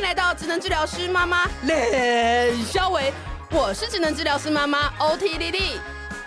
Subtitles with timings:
[0.00, 3.12] 迎来到智能治疗师妈妈练肖维，
[3.50, 5.78] 我是智能治疗师妈妈 OT 莉莉，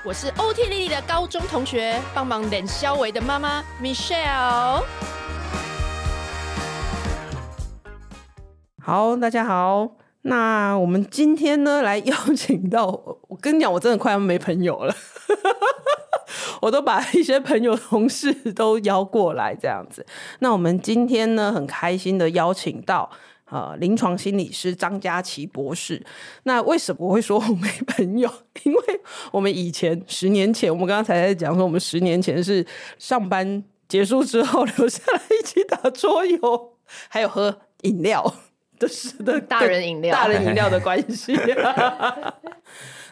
[0.05, 4.83] 我是 OT 莉莉的高中同学，帮忙练肖维的妈妈 Michelle。
[8.79, 12.85] 好，大家好，那我们今天呢，来邀请到，
[13.27, 14.95] 我跟你讲，我真的快要没朋友了。
[16.61, 20.05] 我都把一些朋友、同事都邀过来，这样子。
[20.39, 23.09] 那我们今天呢，很开心的邀请到
[23.53, 26.03] 呃临床心理师张佳琪博士。
[26.43, 28.27] 那为什么我会说我没朋友？
[28.63, 28.81] 因为
[29.31, 32.65] 我们以前十年前，我们刚刚才在讲说，我们十年前是
[32.97, 36.73] 上班结束之后留下来一起打桌游，
[37.07, 38.33] 还有喝饮料
[38.79, 41.37] 的是的大人饮料、大人饮料的关系。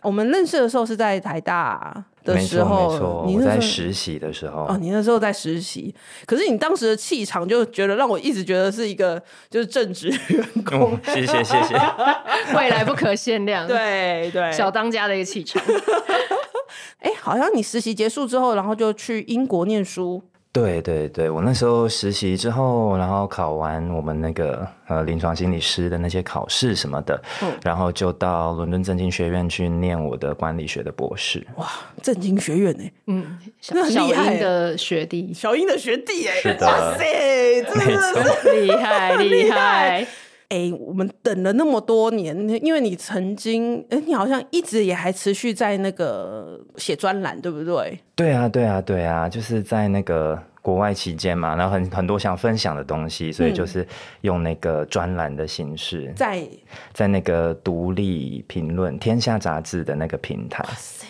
[0.03, 4.61] 我们认识的时候是在台大的时候，没错没错，你我在实习的时候。
[4.63, 5.93] 哦，你那时候在实习，
[6.25, 10.93] 可是你当时的气场就觉得让我一直觉得是一个就是正直员工。
[10.93, 11.75] 哦，谢谢谢谢，
[12.57, 13.67] 未来不可限量。
[13.67, 15.61] 对对，小当家的一个气场。
[16.99, 20.23] 哎，好像你实习结束之后，然后就去英国念书。
[20.53, 31.45] 对对对，我那时候实习之后，然后考完我们那个呃临床心理师的那些考试什么的，嗯，然后就到伦敦政经学院去念我的管理学的博士。
[31.55, 31.67] 哇，
[32.01, 32.83] 政经学院呢？
[33.07, 38.01] 嗯，那很厉害的学弟，小英的学弟哎，是的，哇塞，真的
[38.41, 40.05] 是 厉害厉害。
[40.51, 47.97] 哎，我们等了那么多年，因为你曾经，哎，你好像一直也还持续在那个写专栏，对不对？
[48.15, 53.87] 对啊，对啊，对啊，就是在那个国外期间嘛，然后很很多想分享的东西，所以就是
[54.21, 56.43] 用那个专栏的形式，嗯、在
[56.93, 60.61] 在那个独立评论天下杂志的那个平台。
[60.65, 61.07] 哇塞，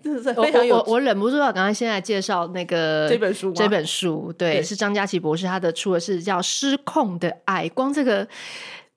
[0.04, 8.26] 真的是非常有我我，我忍不住要刚才现在介绍那个这本书，这本书对，对是张佳琪博士他的出的是叫《失控的爱》，光这个。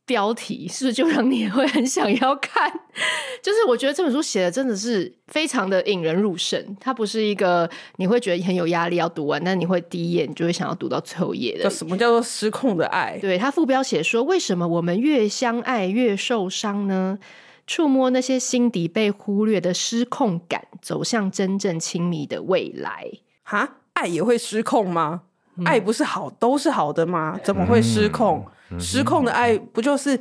[0.05, 2.69] 标题是不是就让你会很想要看？
[3.41, 11.63] 就是我觉得这本书写的真的是非常的引人入胜，它不是一个你会觉得很有压力要读完，但你会第一页你就会想要读到最后一页的。
[11.63, 13.17] 叫什么叫做失控的爱？
[13.21, 17.17] 对，它副标写说，为什么我们越相爱越受伤呢？
[17.65, 23.05] 触摸那些心底被忽略的失控感，走向真正亲密的未来。
[23.43, 25.23] 哈，爱也会失控吗？
[25.55, 27.39] 嗯、爱不是好都是好的吗？
[27.43, 28.45] 怎么会失控？
[28.71, 30.19] 嗯失控的爱不就是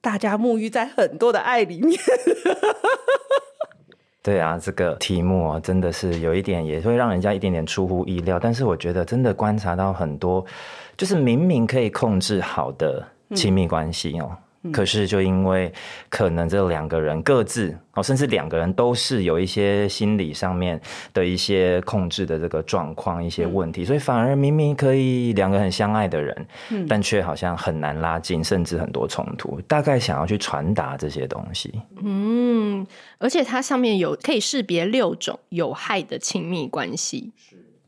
[0.00, 1.96] 大家沐浴在很多的爱里面？
[4.22, 8.40] 对啊，这个题目啊，真的是有一点，也会让人家一点点出乎意料。
[8.40, 10.44] 但是我觉得，真的观察到很多，
[10.96, 14.28] 就是明明可以控制好的亲密关系哦。
[14.32, 14.36] 嗯
[14.72, 15.72] 可是，就因为
[16.08, 20.80] 可能这两个人各自哦，甚至两个人都是有一些心理上面
[21.12, 26.46] 的一些控制的这个状况、一些问题，所以反而明明可以两个很相爱的人，
[26.88, 29.60] 但却好像很难拉近，甚至很多冲突。
[29.62, 31.72] 大概想要去传达这些东西。
[32.02, 32.86] 嗯，
[33.18, 37.32] 而且它上面有可以识别六种有害的亲密关系。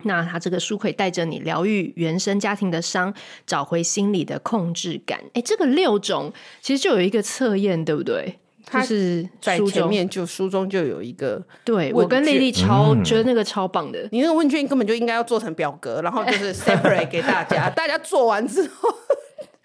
[0.04, 3.12] 那他这个书可以带着你疗愈原生家庭的伤，
[3.46, 5.20] 找回心理的控制感。
[5.34, 8.38] 哎，这个六种其实就有一个测验，对不对？
[8.70, 11.42] 就是在前面就书中就有一个。
[11.64, 14.06] 对，我跟丽丽超、嗯、觉得那个超棒的。
[14.12, 18.88] 你那个问卷根本就应该要做成表格，然后就是 separate 给大家，大家做完之后。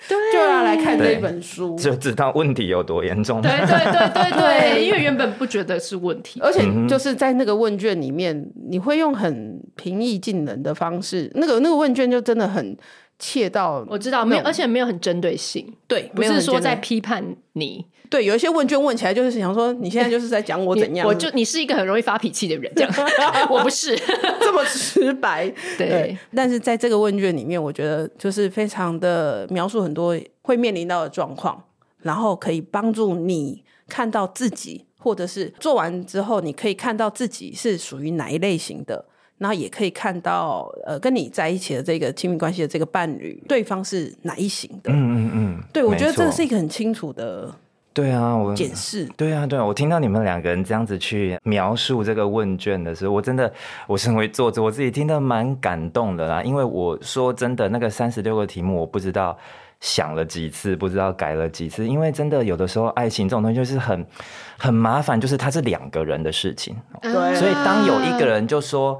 [0.07, 3.41] 对，就要来看这本书，就知道问题有多严重。
[3.41, 12.75] 对对对对对，因为原本不觉得是问题，而且就是在那个问卷里面，你会用很平易近人的方式，那个那个问卷就真的很
[13.19, 13.85] 切到。
[13.89, 17.85] 我知道，没有，而且没有很针对性，对，不是说在批判你。
[18.13, 21.07] 对，有一些问卷问起来就是想说，你现在就是在讲我 怎样？
[21.07, 22.93] 我就你是一个很容易发脾气的人，这样
[23.49, 23.97] 我不是
[24.39, 25.51] 这么直白。
[25.79, 31.59] 对，对，但是在这个问卷里面，我觉得就是非常的描述很多会面临到的状况，
[32.03, 39.03] 然后可以帮助你看到自己，或者是做完之后，你可以看到自己是属于哪一类型的，
[39.39, 44.91] 然后也可以看到呃，跟你在一起的这个亲密关系的这个伴侣，对方是哪一型的。
[44.91, 47.51] 嗯嗯嗯，对，我觉得这个是一个很清楚的。
[47.93, 49.05] 对啊，我检视。
[49.15, 53.53] 对啊，对啊，我听到你们两个人这样子去描述这个问卷的时候，我真的，
[53.85, 56.41] 我身为作者，我自己听得蛮感动的啦。
[56.41, 59.37] 因为我说真的，那个三十六个题目，我不知道
[59.79, 61.87] 想了几次，不知道改了几次。
[61.87, 64.03] 因为真的有的时候，爱情这种东西就是很
[64.57, 66.75] 很麻烦，就是它是两个人的事情。
[66.99, 68.99] 对，所以当有一个人就说：“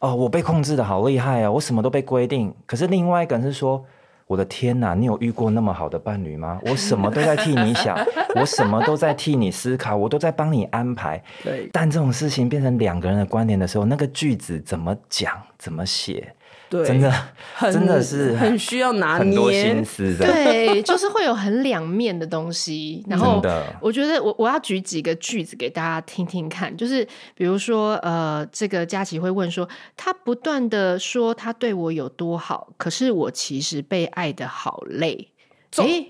[0.00, 3.84] 哦，我被控制的好厉害啊，我什么都被规定。”可是另外一个人是说。
[4.26, 6.58] 我的天哪，你有遇过那么好的伴侣吗？
[6.66, 7.96] 我什么都在替你想，
[8.36, 11.22] 我什么都在替你思考，我都在帮你安排。
[11.42, 16.34] 对，但这种事情变成两个人的观点的时候，那个句子怎么讲、怎么写，
[16.68, 17.12] 对，真的
[17.54, 20.26] 很真的是很需要拿捏，很多心思的。
[20.26, 23.04] 对，就是会有很两面的东西。
[23.08, 23.40] 然后，
[23.80, 35.30] 我觉得我我要举几个句子给大家听听看，就是比如说，呃，这个佳琪会问说，他不断的说他对我有多好，可是我其实被爱的好累。
[35.76, 36.06] 哎，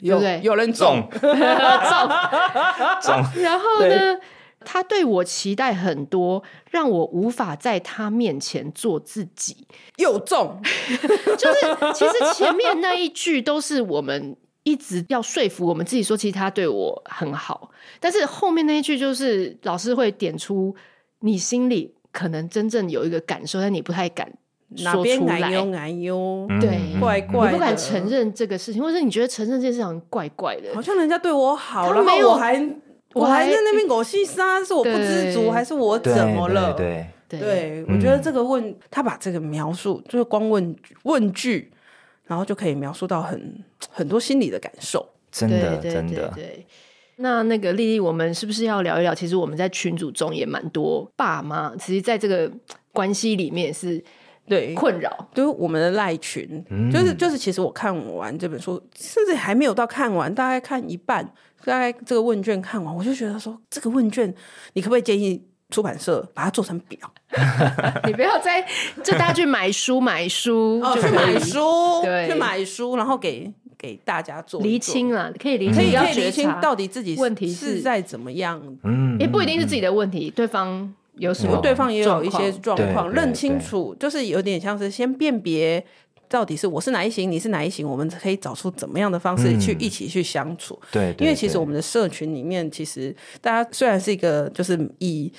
[0.00, 0.40] 有对对？
[0.44, 1.20] 有人中 中，
[3.02, 4.18] 中然后呢？
[4.68, 6.42] 他对我期待很多，
[6.72, 9.64] 让我无法在他面前做自己。
[9.98, 10.60] 又重，
[11.38, 17.70] 就是其实前面那一句都是我们一直要说服我们自己说，其实他对我很好。
[18.00, 20.74] 但是后面那一句就是老师会点出
[21.20, 24.28] 你心里可能真正有一个感受，但你不太敢
[24.74, 25.38] 说出来。
[25.38, 32.76] 哪边哎呦，对，怪怪，你不敢承认这个事情，或者你觉得承认这件事情怪怪的，好像人家对我好，他没有然后我还。
[33.20, 36.74] 我还在那边狗戏沙，是我不知足，还是我怎么了？
[36.74, 41.72] 对对，我觉得这个问他把这个描述，就是光问问句，
[42.26, 45.04] 然后就可以描述到很很多心理的感受。
[45.32, 46.30] 真的，对真的。
[46.34, 46.64] 对，
[47.16, 49.14] 那那个丽丽，我们是不是要聊一聊？
[49.14, 52.50] 其实我们在群组中也蛮多爸妈，其实在这个
[52.92, 54.02] 关系里面是
[54.48, 61.28] 对困扰，就是我们的赖群，嗯、就是就是，其实我看完这本书，甚至还没有到看完，大概看一半。
[61.66, 64.32] 大概这个问卷看完，我就觉得说，这个问卷
[64.74, 66.98] 你可不可以建议出版社把它做成表？
[68.06, 68.62] 你不要再
[69.02, 78.62] 就大家去买书买书，哦、去买书，对，去买书，然后给给大家做厘清了，可以厘清，可以可以厘清到底自己问题是在怎么样？
[78.84, 85.84] 嗯，也不一定是自己的问题，对方有什么，对方也有一些状况，对认清楚，就是有点像是先辨别。
[86.28, 87.88] 到底是我是哪一型，你是哪一型？
[87.88, 90.78] 我们可以找出怎么样的方式去一起去相处。
[90.82, 95.32] 嗯、对，对，因为其实我们的社群里面，其实大家虽然是一个就是以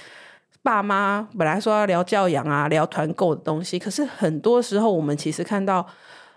[0.63, 5.85] 爸妈本来说要聊教养啊、聊团购的东西，可是很多时候我们其实看到，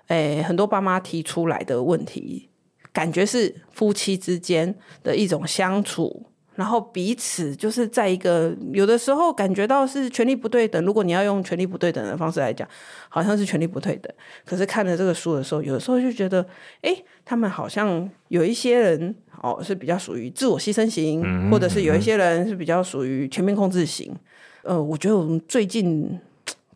[0.08, 2.48] 诶，很多爸妈提出来的问题，
[2.92, 6.26] 感觉是夫妻之间的一种相处。
[6.60, 10.84] 然后彼此就是在一个有的时候感觉到是权力不对等。
[10.84, 12.68] 如果你要用权力不对等的方式来讲，
[13.08, 14.12] 好像是权力不对等。
[14.44, 16.46] 可是看了这个书的时候，有的时候就觉得，
[16.82, 24.14] 哎，他们好像有一些人哦是比较属于自我牺牲型，嗯、或者是有一些人是比较属于全面控制型。
[24.62, 26.20] 呃，我觉得我们最近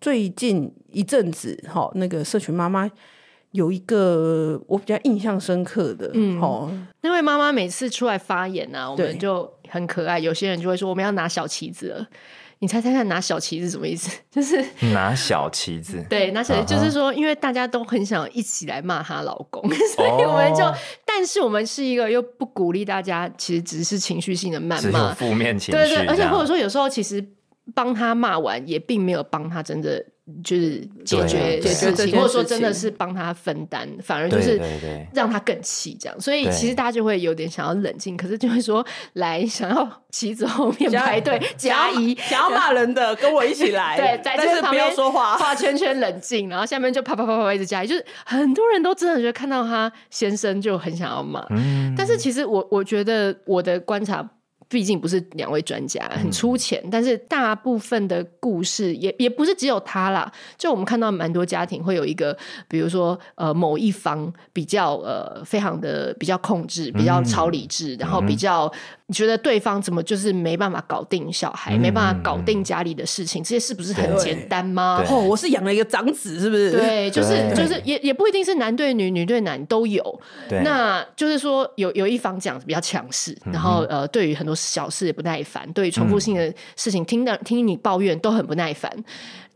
[0.00, 2.90] 最近一阵子，哈、哦，那个社群妈妈。
[3.54, 6.68] 有一个我比较印象深刻的，嗯，哦，
[7.02, 10.18] 那位妈妈每次出来发言呢、啊，我们就很可爱。
[10.18, 12.04] 有些人就会说我们要拿小旗子了，
[12.58, 14.10] 你猜猜看拿小旗子什么意思？
[14.28, 14.60] 就是
[14.92, 19.62] 拿小旗子， 对，拿小旗子就是说，因为大家都很想一起来骂她老公，
[19.94, 20.74] 所以我们就，哦、
[21.06, 27.24] 但是我们是一个又不鼓励大家，其实只是情绪性的谩骂，负面情绪，对，对对，而且或者说有时候其实
[27.72, 30.04] 帮他骂完，也并没有帮他真的。
[30.42, 34.58] 就是解决事情，或者说真的是帮他分担，反而就是
[35.12, 36.18] 让他更气这样。
[36.18, 51.44] 所以其实大家就会有点想要冷静，可是就会说来想要旗子后面排队 加一，想要骂人的跟我一起来，对，在这旁边说话，画圈圈冷静，然后下面就啪啪啪啪一直加一，就是很多人都真的觉得看到他先生就很想要骂，
[51.94, 54.26] 但是其实我我觉得我的观察。
[54.74, 60.30] 毕竟不是两位专家，很粗浅，嗯、但是大部分的故事也也不是只有他啦。
[60.58, 62.36] 就我们看到蛮多家庭会有一个，
[62.66, 68.68] 比如说呃某一方比较呃非常的比较控制，比较超理智，嗯、然后比较。
[69.06, 73.42] 你觉得对方怎么就是没办法搞定小孩，嗯、没办法搞定家里的事情？
[73.42, 75.04] 这些是不是很简单吗？
[75.10, 76.72] 哦，我是养了一个长子，是不是？
[76.72, 80.02] 对， 就是就是也也不一定是男对女，女对男都有。
[80.48, 88.90] 对，那就是说有有一方讲比较强势，然后呃，对于很多小事也不耐烦，对重复性的事情听到听你抱怨都很不耐烦。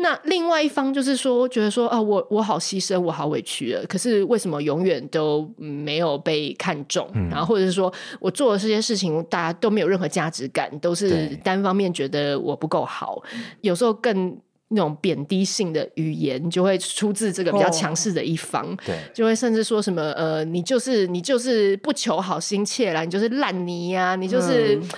[0.01, 3.85] 那另外一方就是说，觉得说啊，我我好牺牲，我好委屈了。
[3.87, 7.11] 可是为什么永远都没有被看重？
[7.15, 13.21] 嗯、然后或者是说我做的这些事情，大家都没有任何价值感，都是单方面觉得我不够好。
[13.63, 14.39] 有时候更
[14.69, 18.77] 那种贬低性的语言，就会出自这个比较强势的一方。
[18.85, 24.77] 对、哦，就会甚至说什么呃，你就是你就是不求好心切啦，你就是烂泥呀、啊，你就是。
[24.77, 24.89] 嗯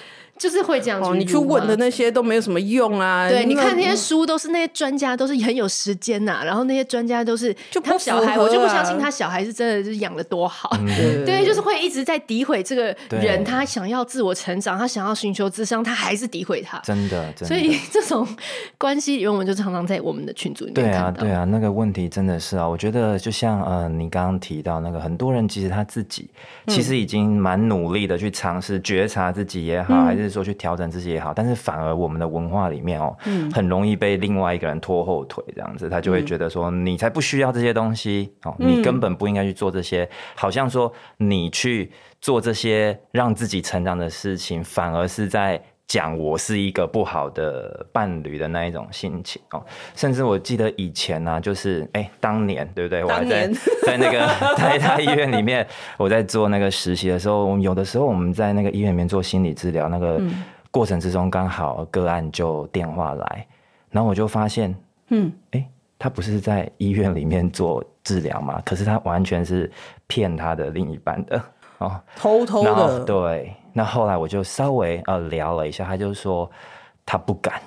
[0.40, 3.28] 就是会这样子、哦，你去问的那些都没有什么用啊。
[3.28, 10.70] 对，你看那些书都是那些专家都是很有时间呐、啊，然后那些专家都是就他小孩，我就不相信他小孩是真的是养的多好。
[10.80, 16.78] 嗯、对，对，就是会一直在诋毁这个人，他想要自我成长，他想要寻求智商，他还是诋毁他。
[16.78, 17.46] 真的，真的。
[17.46, 18.26] 所以这种
[18.78, 26.30] 关系，因为我们就常常在我们的群组里面对啊，对啊，那个问题真的是啊，我觉得就像呃，你刚刚提到那个，很多人其实他自己
[26.68, 45.60] 其实已经蛮努力的去尝试觉察自己也好，嗯、还是是说去调整自己也好，但是反而我们的文化里面哦，嗯，很容易被另外一个人拖后腿，这样子，他就会觉得说你才不需要这些东西哦，你根本不应该去做这些，好像说你去做这些让自己成长的事情，反而是在。
[45.90, 49.60] 讲我是一个不好的伴侣的那一种心情哦，
[49.96, 53.02] 甚至我记得以前呢、啊，就是哎、欸，当年对不对？
[53.02, 53.50] 我还在
[53.84, 55.66] 在那个台大医院里面，
[55.96, 60.22] 我在做那个实习的时候，我们有的时候我们在那个医院里面做心理治疗，那个
[60.70, 63.44] 过程之中刚好个案就电话来，
[63.90, 64.72] 然后我就发现，
[65.08, 65.68] 嗯，哎，
[65.98, 69.68] 他不是在医院里面做治疗嘛，可是他完全是
[70.06, 71.42] 骗他的另一半的
[71.80, 73.52] 哦，偷偷的，对。
[73.72, 76.50] 那后来我就稍微呃聊了一下，他就说
[77.04, 77.60] 他不敢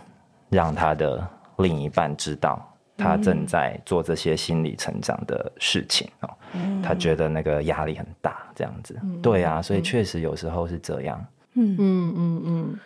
[0.50, 1.26] 让他的
[1.58, 2.62] 另一半知道
[2.98, 9.00] 他正在做这些心理成长的事情哦，嗯、他觉得那个压力很大，这样子。
[9.02, 11.26] 嗯、对啊，所以确实有时候是这样。
[11.54, 12.80] 嗯嗯嗯嗯。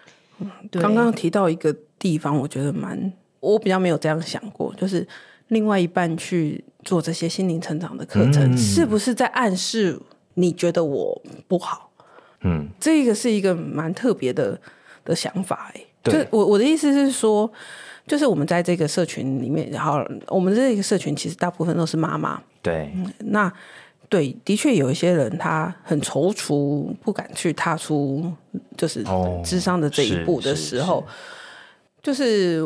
[0.80, 5.06] 刚刚提到一个地方，我觉得蛮，我比较没有这样想过，就是
[5.48, 10.00] 另外一半去做这些心灵成长的课程，嗯、是不是在暗示
[10.38, 11.90] 你觉得我不好？
[12.42, 14.60] 嗯，这个是一个蛮特别的
[15.04, 15.82] 的想法哎。
[16.04, 17.52] 对就我我的意思是说，
[18.06, 22.42] 就是我们在这个社群里面，然后我们这个社群其实大部分都是妈妈。
[22.62, 23.52] 对，嗯、那
[24.08, 28.32] 对，的确有一些人他很踌躇，不敢去踏出
[28.78, 29.04] 就是
[29.44, 31.04] 智商的这一步的时候，
[32.02, 32.62] 就是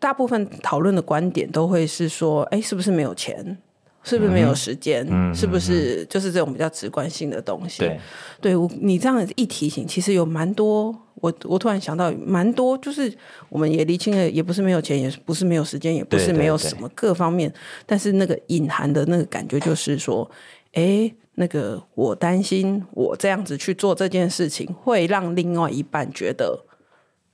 [0.00, 3.56] 大部分讨论的观点都会是说，哎，是不是没有钱？
[4.04, 5.04] 是不是没有时间？
[5.10, 7.80] 嗯、是不是就是这种比较直观性的东西？
[7.80, 8.00] 对，
[8.40, 10.94] 对我你这样一提醒，其实有蛮多。
[11.20, 13.10] 我我突然想到，蛮多就是
[13.48, 17.50] 我们也厘清了，也不是没有钱，也不是没有时间，也不是没有什么各方面。
[17.86, 20.30] 但是那个隐含的那个感觉，就是说，
[20.72, 26.66] 哎，那个我担心，我这样子去做这件事情，会让另外一半觉得。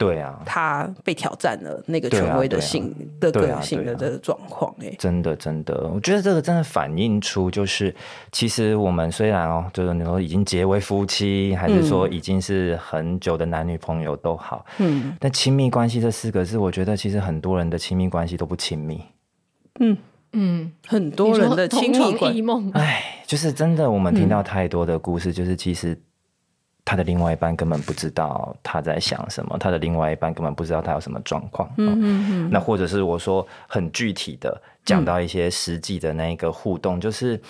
[0.00, 2.90] 对啊，他被挑战了那个权威的性
[3.21, 7.95] 的个性的这个状况，哎，真的真的，我觉得这个真的反映出，就是
[8.33, 19.02] 其实我们虽然哦，就是你说已经结为夫妻，还是说已经是很久的男女朋友都好，嗯，但亲密关系这四个字，我觉得其实很多人的亲密关系都不亲密，
[19.80, 19.99] 嗯。
[20.33, 22.42] 嗯，很多人的亲密关系，
[22.73, 26.00] 哎，就是真的，我们听到太多的故事，就是其实。
[26.85, 31.71] 他的另外一半根本不知道他在想什么，他的另外一半根本不知道他有什么状况。
[31.77, 32.51] 嗯嗯嗯。
[32.51, 37.41] 那或者是我说很具体的讲到一些实际的那个互动，嗯、就是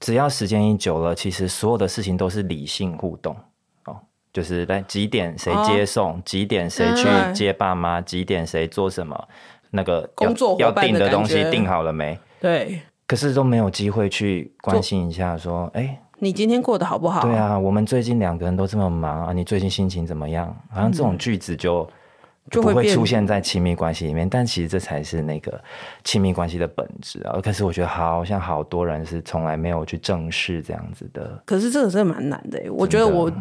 [0.00, 3.36] 只要时间一久了，其实所有的事情都是理性互动
[3.84, 3.96] 哦，
[4.32, 9.28] 就是来几点谁接送，哦、几点谁去接爸妈，嗯、几点谁做什么，
[9.70, 12.18] 那个工作要订的东西订好了没？
[12.40, 12.80] 对。
[13.06, 16.00] 可是都没有机会去关心一下，说哎。
[16.20, 17.22] 你今天过得好不好？
[17.22, 20.54] 对啊，我们最近两个人都这么忙啊，你最近心情怎么样？
[20.70, 25.62] 好像这种句子就、嗯、就不会出现在亲密关系里面，但其实这才是那个
[26.02, 27.38] 亲密关系的本质啊。
[27.40, 31.40] 可是我觉得好像好多人是从来没有去正视这样子的。
[31.46, 33.32] 可是这个真的蛮难的，我觉得我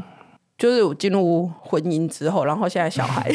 [0.55, 3.27] 就是我进入婚姻之后，然后现在小孩，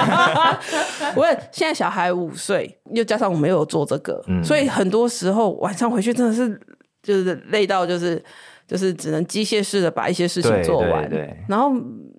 [1.16, 6.60] 我问现在小孩五岁，又加上我没有做这个，嗯、所以很多时候晚上回去真的是
[7.02, 8.22] 就是累到就是。
[8.68, 11.72] 就是只能机械式的把一些事情做完，对对对，然后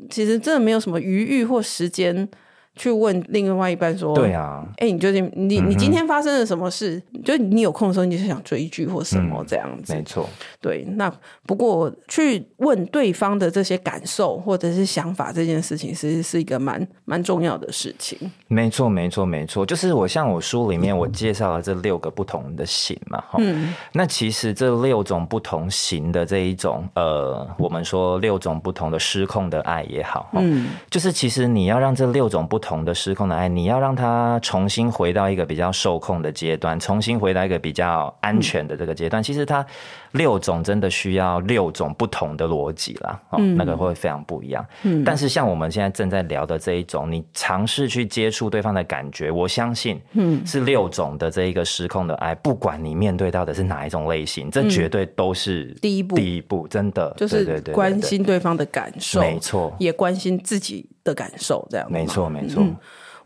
[0.09, 2.27] 其实真的没有什么余裕或时间。
[2.75, 7.01] 去问另外一半说：“对啊，哎、欸，你究竟你你今天发生了什么事？
[7.25, 9.91] 就你有空的时候，你就想追剧或什么这样子。
[9.93, 10.29] 嗯”没错，
[10.61, 10.85] 对。
[10.91, 11.13] 那
[11.45, 18.17] 不过去问对方的这些感受或者是想法，这件事情其实是一个蛮蛮重要的事情。
[18.49, 19.65] 没错，没错，没错。
[19.65, 23.73] 就是我像我书里面我介绍了这六个不同的型嘛，哈、嗯。
[23.93, 32.79] 那其实这六种不同型的这一种，呃，我们说六种不同的失控的爱也好，嗯，就是其实你要让这六种不同。
[32.79, 39.21] 的失控的爱，你要让它重新回到一个比较受控的阶段，重新回到一个比较安全的这个阶段。
[39.21, 39.65] 嗯、其实它
[40.13, 44.65] 六种真的需要六种不同的逻辑啦，哦，嗯、那个会非常不一样。
[44.83, 62.61] 嗯、但是像我们现在正在聊的这一种，你尝试去接触对方的感觉，我相信，嗯，是六种的这一个失控的爱，不管你面对到的是哪一种类型，这绝对都是第一步，第一步，真的就是关心对方的感受，没错，也关心自己的感受，这样没错，没错。
[62.61, 62.77] 嗯，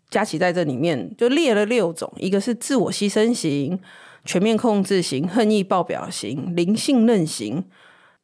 [0.08, 3.78] 佳琪在这里面就列了六种，一个是自我牺牲型、
[4.24, 7.62] 全面控制型、恨意爆表型、零信任型、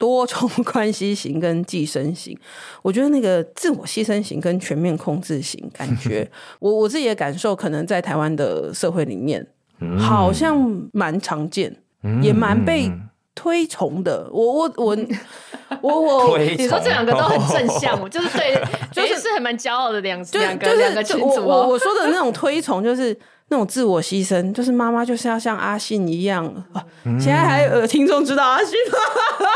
[0.00, 2.37] 多重关系型跟寄生型。
[2.80, 6.28] 我觉得那个自我牺牲型跟全面控制型，感觉
[6.59, 9.47] 我我自己的感受，可能在台湾的社会里面，
[9.99, 10.59] 好像
[10.95, 11.76] 蛮常见，
[12.23, 12.90] 也蛮被
[13.35, 14.28] 推崇的。
[14.33, 14.97] 我我我。
[15.83, 16.00] 我
[16.33, 18.61] 我你说这两个都很正向，我就是对，
[18.92, 21.47] 就是是还蛮骄傲的两就两个就是两个群组。
[21.47, 23.16] 我说的那种推崇，就是
[23.50, 26.45] 那种自我牺牲，就是妈妈就是要像阿信一样
[27.19, 28.99] 现在还有听众知道阿信吗？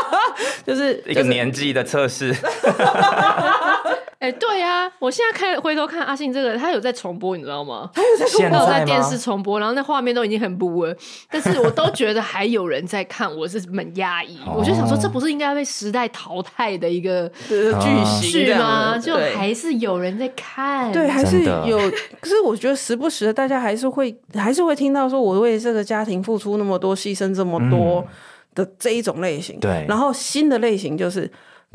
[0.67, 2.33] 就是一个年纪的测试，
[4.19, 7.89] 哎、对呀、我现在看回头看阿信这个，他有在重播，你知道吗？
[7.93, 9.17] 他有在在电视？
[9.17, 10.95] 重播，然后那画面都已经很不稳，
[11.29, 14.37] 但是我都觉得还有人在看，我是蛮压抑。
[14.45, 18.97] 哦我就想说，这不是应该被时代淘汰的一个剧这样吗？
[18.97, 21.77] 就对还是有人在看，对，还是有。
[22.19, 28.05] 可是我觉得时不时的，大家还是会还是会听到说，我为这个家庭付出那么多，牺牲这么多
[28.53, 29.59] 的这一种类型。
[29.59, 31.29] 对然后新的类型就是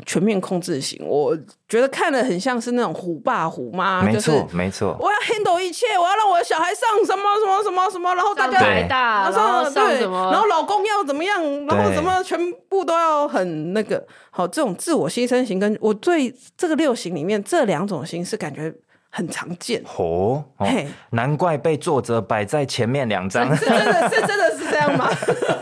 [0.05, 1.37] 全面控制型，我
[1.69, 4.97] 觉得看的很像是那种虎爸虎妈，就是没错，没错。
[4.99, 14.05] 我要 handle 一切，我要让我的小孩上什么什么什么什么，然后大家台大，然后上对，什么，然后老公要怎么样，然后对怎么全部都要很那个。
[14.31, 18.73] 好，这种自我牺牲型跟我对这个六型里面这两种型是感觉
[19.11, 19.83] 很常见。
[19.97, 20.43] 哦，
[21.11, 25.07] 难怪被作者摆在前面两张，是真的是真的是这样吗？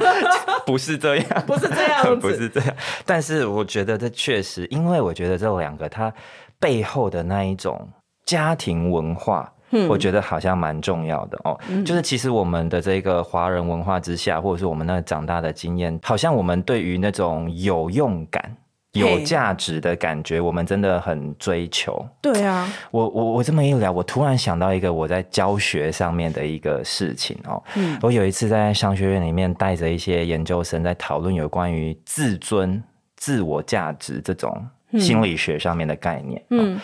[0.66, 2.74] 不是这样，不是这样， 不是这样。
[3.06, 6.14] 但是我觉得这确实，因为我觉得这两个它
[6.60, 7.90] 背后的那一种
[8.26, 9.52] 家庭文化。
[9.88, 18.58] 我觉得好像蛮重要的哦，嗯就是其实我们的这个华人文化之下，或者是我们那长大的经验，好像我们对于那种有用感、
[18.94, 22.04] 有嘿价值的感觉，我们真的很追求。
[22.22, 27.62] 对啊，我我我这么一聊，我突然想到一个我在教学上面的一个事情哦。
[27.76, 32.82] 嗯我有一次在商学院里面带着一些研究生在讨论有关于自尊、
[33.16, 34.68] 自我价值这种
[34.98, 36.44] 心理学上面的概念。
[36.50, 36.76] 嗯。
[36.76, 36.80] 哦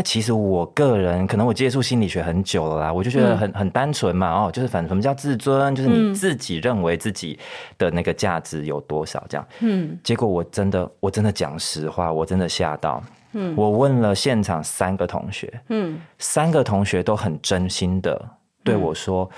[0.00, 7.38] 那其实我个人可能我接触心理学很久了啦，我就觉得很很单纯嘛，哦，就是反正什么叫自尊，就是你自己认为自己
[7.76, 9.46] 的那个价值有多少这样。
[9.58, 13.04] 嗯，结果我真的我真的讲实话，我真的吓到。
[13.32, 18.26] 嗯，我问了现场三个同学，嗯，三个同学都很真心的
[18.64, 19.30] 对我说，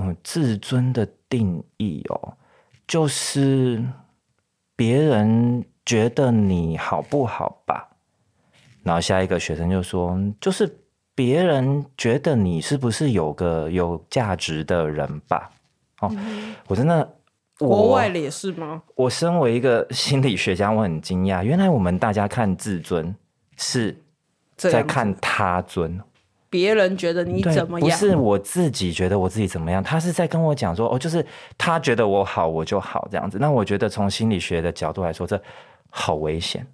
[0.00, 2.34] 嗯，自尊的定义哦，
[2.88, 3.80] 就是
[4.74, 7.87] 别人觉得你好不好吧。
[8.88, 10.66] 然后下一个学生就说：“就是
[11.14, 15.50] 别人觉得你是不是有个有价值的人吧？”
[16.00, 17.06] 哦，嗯、我真的，
[17.58, 18.82] 国外的也是吗？
[18.94, 23.14] 我身为一个心理学家，我很惊讶，原来我们大家看自尊
[23.58, 23.94] 是
[24.56, 26.00] 在看他尊，
[26.48, 27.90] 别人觉得你怎么样？
[27.90, 31.22] 不是我自己觉得我自己怎么样，他是在跟我讲说：“哦，就是
[31.58, 35.38] 他觉得我好，我就好这样子。”那我觉得从心理学的角度来说，这
[35.90, 36.66] 好危险。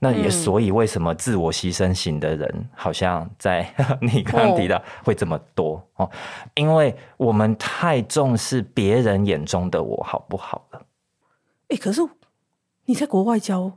[0.00, 3.66] 那也所以，为什么自我牺牲型的人好像在
[4.00, 6.10] 你刚刚提到会这么多哦？
[6.54, 10.82] 因为我们太重视别人眼中的我好不好了。
[11.68, 12.02] 哎，可是
[12.84, 13.72] 你在国外教？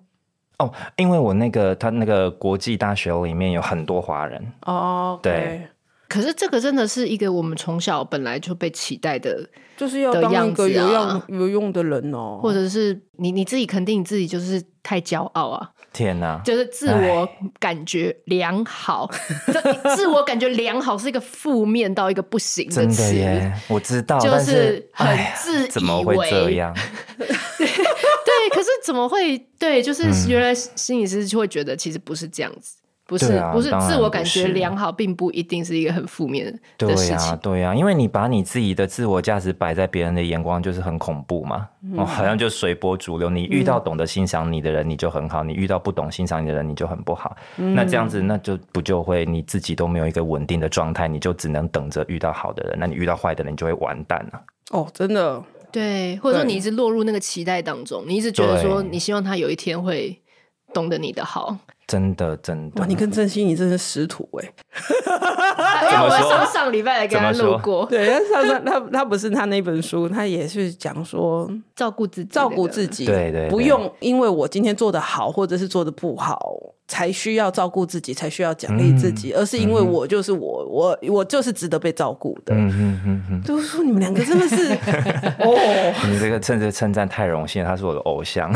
[0.57, 4.51] 哦，因为我那个他那个国际大学里面有很多华人。
[4.63, 5.67] 哦，对。
[6.09, 15.69] 可是这个真的是一个我们从小本来就被期待的，就是要当一个有用有用的人哦，或者是你你自己肯定你自己就是太骄傲啊！
[15.93, 19.07] 天哪，就是自我感觉良好，
[19.95, 22.95] 自我感觉良好是一个负面到一个不行的词。
[22.95, 26.73] 真的耶，我知道，就是很自以为怎么会这样？
[27.17, 29.37] 对，可是怎么会？
[29.59, 32.77] 对，就是原来心理师就会觉得其实不是这样子。
[33.09, 36.45] 不是、啊、不是自我感觉良好，并不一定是一个很负面
[36.77, 37.07] 的事情。
[37.07, 41.67] 对呀、啊，对呀、啊，因为你把你自己的自我价值摆在别人的眼光，就是很恐怖嘛。
[41.81, 43.27] 嗯、哦，好像就随波逐流。
[43.27, 47.35] 你遇到懂得欣赏你的人，你就很好；嗯、你遇到不懂欣赏你的人，你就很不好。
[47.57, 52.77] 嗯、那这样子，那就不就会你自己都没有一个稳定的状态，你就只能等着遇到好的人。
[52.79, 54.41] 那你遇到坏的人，你就会完蛋了。
[54.69, 55.43] 哦，真的。
[55.71, 60.19] 对，或者说你一直落入那个期待当中，你一直觉得说你希望他有一天会
[60.73, 61.57] 懂得你的好。
[61.89, 62.87] 真的，真的，哇！
[62.87, 64.53] 你跟郑欣宜真是师徒哎、欸，
[65.91, 76.55] 因为我们上上礼拜来跟他录过， 对，上上他他不是他那本书，他也是讲说照顾自己，照顾自己，对，对对，不用因为我今天做的好或者是做的不好，
[76.87, 82.53] 才需要照顾自己，才需要奖励自己，嗯、而是因为我就是我，嗯、我我就是值得被照顾的。
[82.53, 84.73] 嗯嗯嗯嗯，就是说你们两个真的是
[85.41, 88.53] 哦，你这个称这称赞太荣幸，他是我的偶像。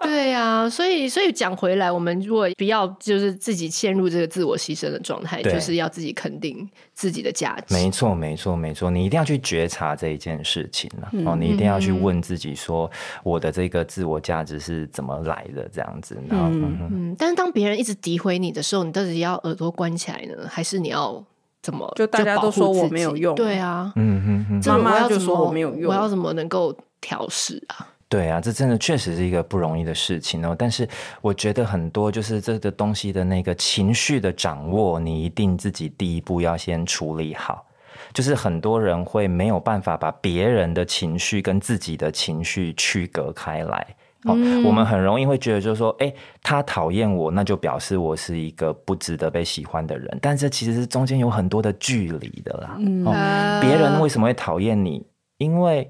[0.00, 7.74] 对呀、啊，所以所以讲回来，我们如果不要就是自己陷入这个自我牺牲的状态，就是要自己肯定自己的价值。
[7.74, 12.90] 没错，没错，没错，你一定要去觉察这一件事情、嗯、哦，你一定要去问自己说，
[13.22, 15.68] 我的这个自我价值是怎么来的？
[15.72, 21.22] 这样子，然后嗯嗯，但是当别人一直诋毁你的时候，你到底要耳朵关起来呢，还是你要
[21.62, 21.90] 怎么？
[21.96, 27.86] 就大家都说我没有用，对啊，嗯嗯嗯，妈妈就说我没有用，我要怎么能够调试啊？
[28.08, 30.56] 对啊，这真的确实是一个不容易的事情哦。
[30.58, 30.88] 但是
[31.20, 37.66] 我觉得很多就是这个东西的那个情绪的掌握，你一定自己第一步要先处理好。
[38.14, 43.86] 就是很多人会没有办法把别人的情绪跟自己的情绪区隔开来。
[44.24, 44.32] 哦，
[44.64, 50.18] 我们很容易会觉得，就是说，哎，他讨厌我，那就表示我是一个不值得被喜欢的人。
[50.22, 52.76] 但是其实是中间有很多的距离的啦。
[53.04, 55.06] 哦，别人为什么会讨厌你？
[55.36, 55.88] 因为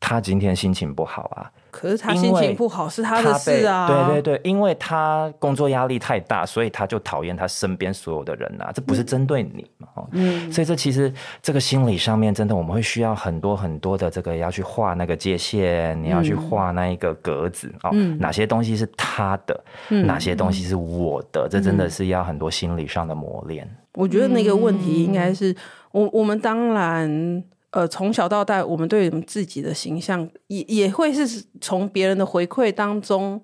[0.00, 1.52] 他今天心情不好啊。
[1.70, 9.86] 可是他心情不好是他的事啊，对对对，因为他工作压力太大，所以他就讨厌他身边所有的人啊，这不是针对你嘛？
[10.10, 23.68] 嗯，所以这其实这个心理上面真的我们会需要很多很多的这个要去画那个界限，你要去画那一个格子哦，哪些东西是他的，哪些东西是我的，这真的是要很多心理上的磨练。
[23.94, 25.54] 我觉得那个问题应该是
[25.92, 27.44] 我我们当然。
[27.70, 33.40] 呃，从小到大，我们对我们自己的形象也也会是从别人的回馈当中，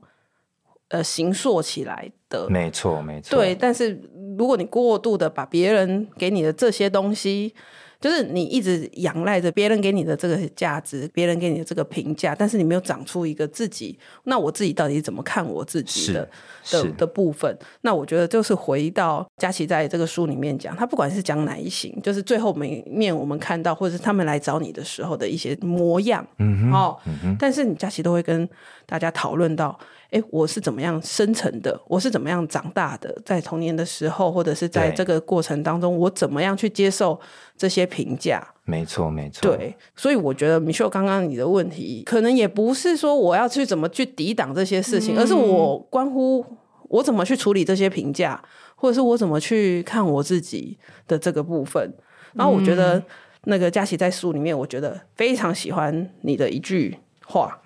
[0.88, 2.48] 呃，形塑起来的。
[2.50, 3.38] 没错，没错。
[3.38, 4.00] 对，但是
[4.36, 7.54] 如果你过度的把别人给你的这些东西，
[8.00, 16.28] 就是你一直仰赖着别人给你的这个价值，别人给你的这个评价，但是你没有长出一个自己，那我自己到底怎么看我自己的
[16.70, 17.56] 的的部分？
[17.80, 28.48] 那我觉得就是回到佳琪在这个书里面讲，他不管是讲哪一型，就是最后每面我们看到，或者是他们来找你的时候的一些模样，嗯哦，嗯哼，但是你佳琪都会跟
[28.84, 29.78] 大家讨论到。
[30.10, 31.78] 哎，我是怎么样生成的？
[31.88, 33.14] 我是怎么样长大的？
[33.24, 37.18] 在童年的时候，或者是在这个过程当中，我怎么样去接受
[37.56, 38.46] 这些评价？
[38.64, 39.42] 没错，没错。
[39.42, 46.44] 对，所以我觉得 Michelle 刚刚你的问题，可能也不是说我要去怎么去抵挡这些事情，嗯、而是我关乎
[46.88, 48.40] 我怎么去处理这些评价，
[48.76, 51.92] 或者是我怎么去看我自己的这个部分。
[52.34, 53.02] 然后我觉得
[53.44, 57.60] 那个佳琪在书里面，我觉得非常喜欢你的一句话，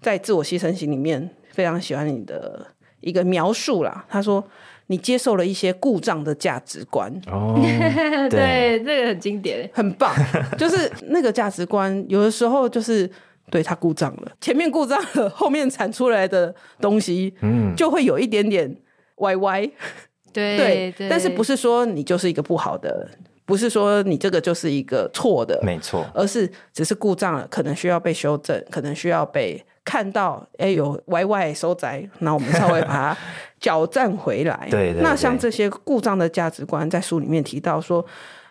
[0.00, 1.28] 在自我牺牲型里面。
[1.50, 2.66] 非常喜欢你的
[3.00, 4.42] 一个描述啦，他说
[4.86, 7.54] 你接受了一些故障的价值观，哦，
[8.30, 10.14] 对，这个很经典，很棒。
[10.58, 13.08] 就是那个价值观，有的时候就是
[13.50, 18.76] 对它故障了，前面故障了，后面产出来的东西，嗯，就会有一点点
[19.16, 19.60] 歪歪。
[20.32, 23.08] 对对，对，但是不是说你就是一个不好的，
[23.44, 29.64] 不是说你这个就是一个错的，没错，而是只是故障了，可能需要被修正，可能需要被。
[29.90, 33.16] 看到哎有歪歪收窄，那我们稍微把它
[33.58, 34.68] 矫正回来。
[34.70, 35.02] 对，对对。
[35.02, 38.06] 那像这些故障的价值观，在书里面提到说，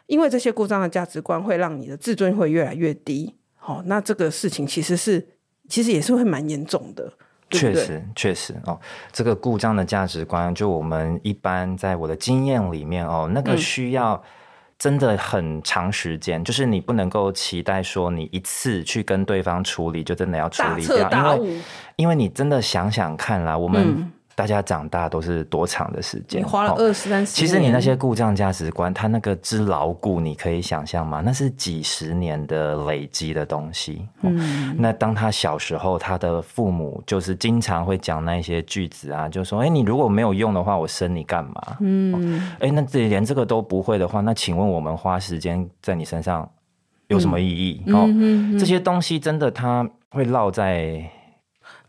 [0.07, 3.33] 因为这些故障的价值观会让你的自尊会越来越低。
[3.55, 5.25] 好，那这个事情其实是，
[5.69, 7.09] 其实也是会蛮严重的。
[7.47, 8.77] 对对，确实，确实哦，
[9.13, 14.13] 这个故障的价值观，就我们一般在我的经验里面哦，那个需要。
[14.15, 14.21] 嗯
[14.79, 21.61] 真的很长时间，就是你不能够期待说你一次去跟对方处理，就真的要处理掉，因为
[21.97, 24.11] 因为你真的想想看啦，我们。
[24.39, 26.39] 嗯大家长大都是多长的时间？
[26.39, 27.33] 你花了二十三十。
[27.33, 31.21] 其实你那些故障价值观，它那个之牢固，你可以想象吗？
[31.25, 34.07] 那是几十年的累积的东西。
[34.21, 34.73] 嗯。
[34.79, 42.41] 那当他小时候，他的父母就是经常会讲那些句子啊，就说：“哎，你如果没有用的话，我生你干嘛？”嗯。
[42.59, 46.49] 哎，那这连这个都不会的话，那请问我们花时间在你身上
[47.07, 47.83] 有什么意义？
[47.87, 48.07] 哦，
[48.57, 51.03] 这些东西真的它会烙在。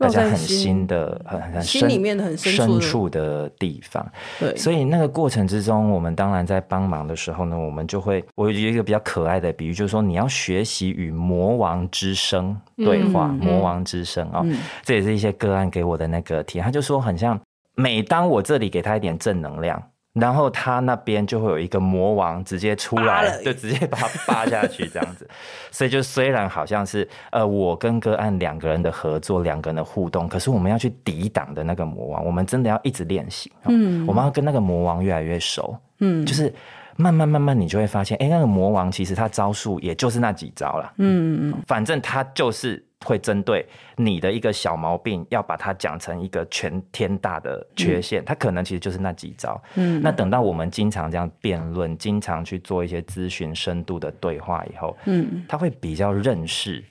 [0.00, 14.42] 大家很新的、很很心里面的很深处的地方，对，所以那个过程之中，我们当然在帮忙的时候呢，我们就会，我有一个比较可爱的比喻，就是说你要学习与魔王之声对话，嗯、魔王之声哦，
[14.82, 17.38] 这也是一些个案给我的那个题，他就说很像，
[17.74, 19.82] 每当我这里给他一点正能量。
[20.12, 25.28] 然后他那边就会有一个魔王直接出来，就直接把他扒下去这样子。
[25.70, 33.52] 所以就虽然好像是呃我跟个案两个人的合作，两个人的互动，可是我们要去抵挡的那个魔王，我们真的要一直练习。
[33.66, 35.76] 嗯，我们要跟那个魔王越来越熟。
[36.00, 36.52] 嗯，就是
[37.00, 40.92] 慢慢慢慢，你就会发现，哎，那个魔王其实他招数也就是那几招了。
[40.98, 42.84] 嗯嗯嗯，反正他就是。
[43.06, 49.58] 会针对你的一个小毛病，要把它讲成一个全天大的缺陷，他可能其实就是那几招。
[49.76, 56.84] 嗯，那等到我们经常这样辩论，经常去做一些咨询、深度的对话以后，嗯，他会比较认识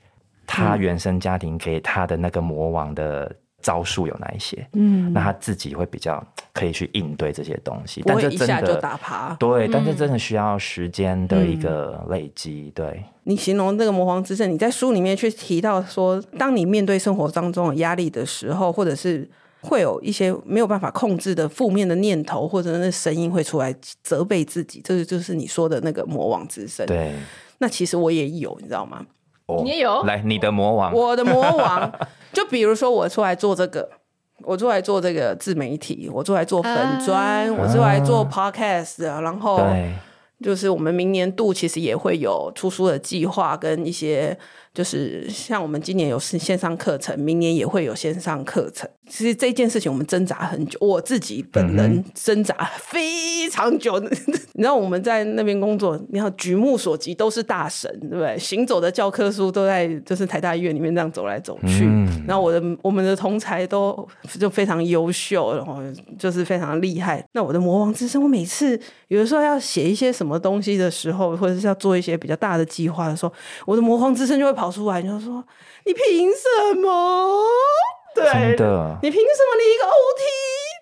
[0.48, 3.32] 他原生家庭给他的那个魔王的。
[3.62, 4.66] 招数有哪一些？
[4.72, 9.36] 嗯，那他自己会比较可以去应对这些东西，但这真的就打趴。
[9.38, 12.64] 对，但这真的需要时间的一个累积。
[12.68, 19.28] 嗯、对，你形容这个魔王之声，你在书里面去提到说，当你面对生活当中的压力的时候，或者是
[19.60, 26.86] 会有一些没有办法控制的负面的念头，或者那声音会出来责备自己，这个就是你说的那个魔王之声。
[26.86, 27.14] 对，
[27.58, 29.04] 那其实我也有，你知道吗？
[29.58, 30.02] 哦，你也有？
[30.04, 31.92] 来你的魔王，我的魔王，
[32.32, 33.88] 就比如说我出来做这个，
[34.42, 39.60] 我出来做这个自媒体，我出来做粉砖，啊、我出来做 podcast，、啊、然后
[40.42, 44.38] 就是我们明年度其实也会有出书的计划跟一些。
[44.72, 48.88] 就是像我们今年有是线上课程，明年也会有线上课程。
[49.08, 53.98] 其实这件事情我们挣扎很久，我自己本人挣扎非常久。
[53.98, 54.04] 嗯、
[54.54, 58.38] 你知道我们在那边工作，你看举目所及都是大神，对不对？
[58.38, 61.86] 行走的教科书都在就是台大医院里面这样走来走去。
[61.86, 64.06] 嗯、然后我的我们的同才都
[64.38, 65.82] 就非常优秀，然后
[66.16, 67.26] 就是非常厉害。
[67.32, 73.32] 那我的魔王之声，我每次有的时候要写一些什么东西的时候，或者是要做一些比较大的计划的时候，
[73.66, 74.59] 我的魔王之声就会。
[74.60, 75.42] 跑出来就说
[75.86, 77.42] ：“你凭什么？
[78.14, 79.56] 对，的你凭什么？
[79.56, 80.22] 你一个 OT，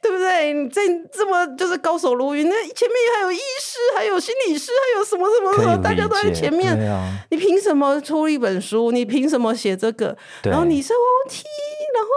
[0.03, 0.53] 对不对？
[0.53, 0.81] 你这
[1.13, 6.73] 这么就是高手如云，那前面还有医师，还有心理师，还有什么什么什么，大家都在前面。
[6.91, 8.91] 啊、你凭什么出一本书？
[8.91, 10.17] 你凭什么写这个？
[10.43, 11.45] 然后你是 OT，
[11.95, 12.09] 然后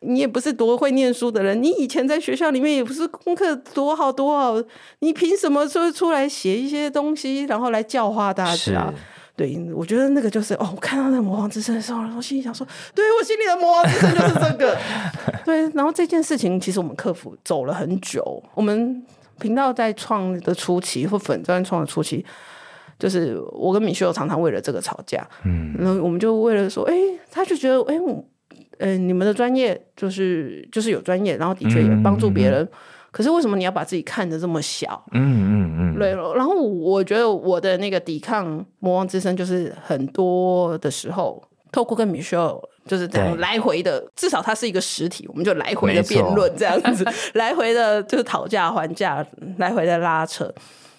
[0.00, 4.62] 你也不是多会念书的人，你以前在学校里面也不是功课多好多好，
[4.98, 8.92] 你凭什么说出来写一些东西，然后来教化大家？”
[9.36, 14.76] 对，我觉得那个就是哦，我看到那个魔王之声的时候，然后心里想说，对，我心里的魔王之声就是这个。
[15.44, 18.42] 对，然后这件事情其实我们克服走了很久。
[18.54, 19.04] 我们
[19.38, 22.24] 频道在创的初期或粉专创的初期，
[22.98, 25.28] 就是我跟米秀常常为了这个吵架。
[25.44, 26.94] 嗯，然后我们就为了说，哎，
[27.30, 28.24] 他就觉得，哎，我，
[28.78, 32.62] 呃，你们的专业就是就是有专业，然后的确也帮助别人。
[32.62, 32.78] 嗯嗯嗯
[33.16, 35.02] 可是为什么你要把自己看得这么小？
[35.12, 36.10] 嗯嗯嗯，对。
[36.34, 49.26] 然后我觉得我的那个抵抗魔王之声，就是很多的时候，透过跟 Michelle 就是这样来回的，至少它是一个实体，我们就来回的辩论这样子，错 来回的就是讨价还价，
[49.56, 50.52] 来回的拉扯。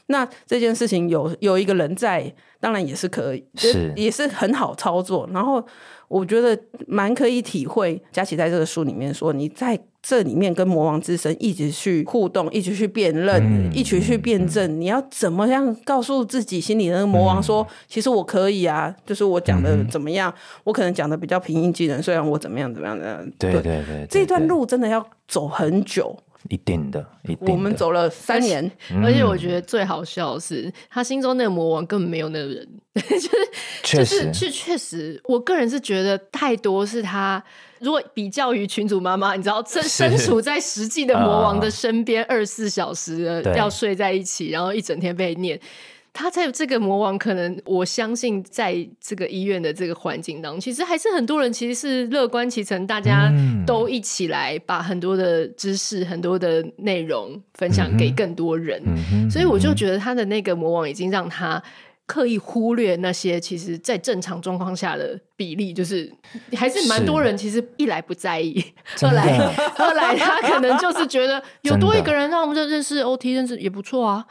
[0.08, 5.30] 那这件事情有有一个人在，当然也是可以，是也是很好操作。
[5.32, 5.64] 然后
[6.08, 9.80] 我觉得蛮可以体会，佳琪在这个书里面说，你在。
[10.00, 14.66] 这里面跟魔王之神一直去互动，一直去辩论，嗯、一起去辩证。
[14.78, 23.22] 嗯、你要怎么样告诉自己心里的那个魔王说，嗯、其实我可以啊，就是我讲的怎么样，嗯、我可能讲的比较平易近人，虽然我怎么样怎么样的。
[23.38, 26.18] 对对对，对，这段路真的要走很久。
[26.50, 27.52] 一定的，一定的。
[27.52, 28.72] 我们走了三年，
[29.04, 33.30] 而且我觉得最好笑的是，他心中那个魔王根本没有那个人， 就是
[33.84, 37.44] 确实是确实，我个人是觉得太多是他。
[37.80, 45.60] 如果比较于群主妈妈，你知道，身身处在实际的魔王的身边，二十四小时要睡在一起，然后一整天被念。
[46.18, 53.32] 他在这个魔王，可能我相信，在这个医院的这个环境当中，其实还是很多人其实是乐观其成，大家
[53.68, 58.82] 都一起来把很多的知识、很多的内容分享给更多人。
[59.30, 61.62] 所以我就觉得他的那个魔王已经让他。
[62.10, 66.10] 刻意忽略那些其实，在正常状况下的比例，就是
[66.54, 68.64] 还是蛮多人其实一来不在意，
[69.02, 69.38] 二来
[69.78, 74.26] 二来他可能就是觉得 有多一个人让我们就认识 OT 认识也不错啊。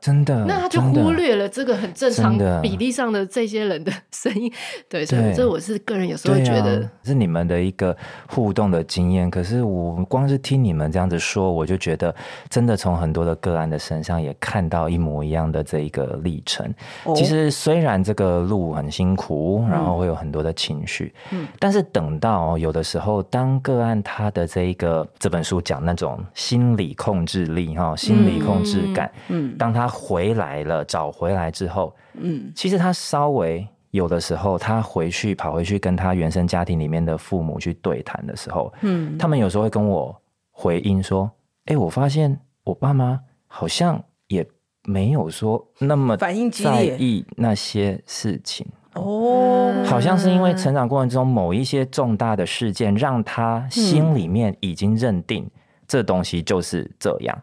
[0.00, 4.50] 真的，那他就忽略了这个很正常比例上的这些人的声音，
[4.88, 7.94] 对，所以这我是个人有时候觉得是你们的一个
[8.26, 9.30] 互动的经验。
[9.30, 12.14] 可是我光是听你们这样子说，我就觉得
[12.48, 16.72] 真的从很多的个案的身上也看到一模一样的这一个历程。
[17.14, 29.89] 其实虽然这个路很辛苦，然后会有很多的情绪，嗯，但是等到有的时候，当个案他的这一个这本书讲那种心理控制力哈，心理控制感，嗯，当他。
[29.90, 40.16] 回来了，找回来之后，嗯，其实他稍微有的时候，他回去跑回去跟他原生家庭里面的父母去对谈的时候，嗯，他们有时候会跟我
[40.50, 41.30] 回应说
[41.66, 44.46] ：“哎，我发现我爸妈好像也
[44.84, 48.66] 没有说那么反应在意那些事情。
[48.94, 55.48] 哦，好像是因为成长过程中某一些重大的事件，让他心里面已经认定
[55.86, 57.38] 这东西就是这样。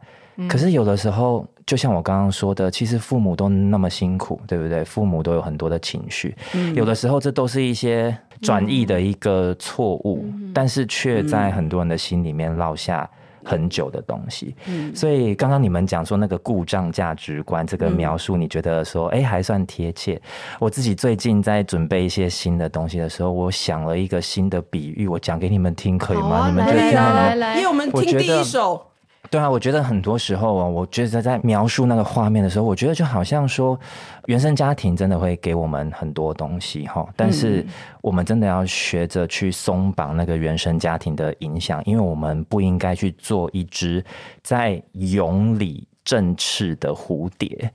[0.47, 4.85] 可是有的时候。”就像我刚刚说的，其实父母都那么辛苦，对不对？
[4.85, 13.05] 父母都有很多的情绪，嗯、有的时候这都是一些转译的一个错误，嗯、但是却在很多人的心里面落下
[13.43, 14.55] 很久的东西。
[14.67, 20.17] 嗯、所以刚刚你们讲说那个故障价值观这个描述，你觉得说哎、嗯、还算贴切？
[20.59, 26.43] 我自己最近在准备一些新的东西的时候，我想了一个新的比喻，我讲给你们听可以吗？
[26.43, 27.13] 啊、你们觉得听吗？
[27.13, 28.81] 来来来，因为我们听第一首。
[29.29, 33.77] 对啊，我觉得很多时候啊，我觉得在描述那个画面的时候，我觉得就好像说，
[34.25, 37.65] 原生家庭真的会给我们很多东西哈，但是
[38.01, 44.03] 我们真的要学着去松绑那个原生家庭的影响，因为我们不应该去做一只
[44.41, 47.71] 在蛹里振翅的蝴蝶。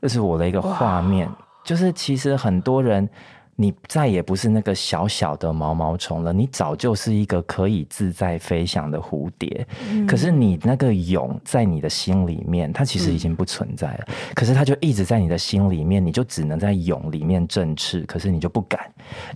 [0.00, 1.28] 这是我的一个画面，
[1.64, 3.08] 就是其实很多人
[3.56, 9.66] 你再也不是那个小小的毛毛虫了，你早就是一个可以自在飞翔的蝴蝶。
[9.90, 14.04] 嗯、可是你那个蛹在你的心里面，它其实已经不存在了。
[14.08, 18.80] 嗯、可是它就一直在你的心里面，你就只能在蛹里面振翅，可是你就不敢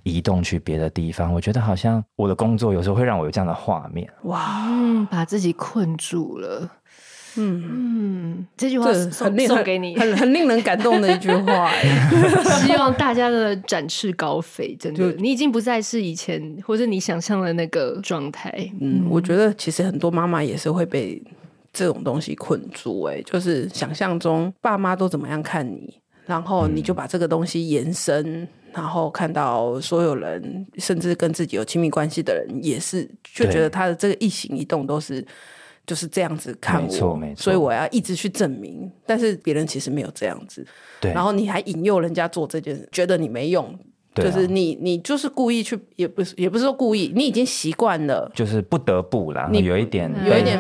[0.03, 1.33] 移动去别的地方。
[1.33, 4.09] 我觉得好像我的工作有时候会让我有这样的画面。
[4.25, 6.69] 哇，嗯，把自己困住了。
[7.39, 11.71] 嗯嗯，这句话送很送给你，很很令人感动的一句话。
[12.67, 18.53] 希望大家的展翅高飞，真的，你已经不再是以前或者你想象的那个状态。
[18.81, 21.23] 嗯，我觉得其实很多妈妈也是会被
[21.73, 35.25] 这种东西困住，哎，就是想象中爸妈都怎么样看你，然后你就把这个东西延伸，然后看到所有人，甚至跟自己有亲密关系的人，也是就觉得他的这个一行一动都是。
[35.89, 38.93] 就是这样子看我，没错没错，所以我要一直去证明。
[39.07, 40.63] 但是别人其实没有这样子，
[41.01, 41.15] 对。
[41.15, 43.75] 然后你还引诱人家做这件事，觉得你没用，
[44.13, 49.49] 对啊、就是你你就是故意去，也不是也不是说故意，你已经习惯了，就是不得不啦。
[49.51, 50.59] 你有一点有一点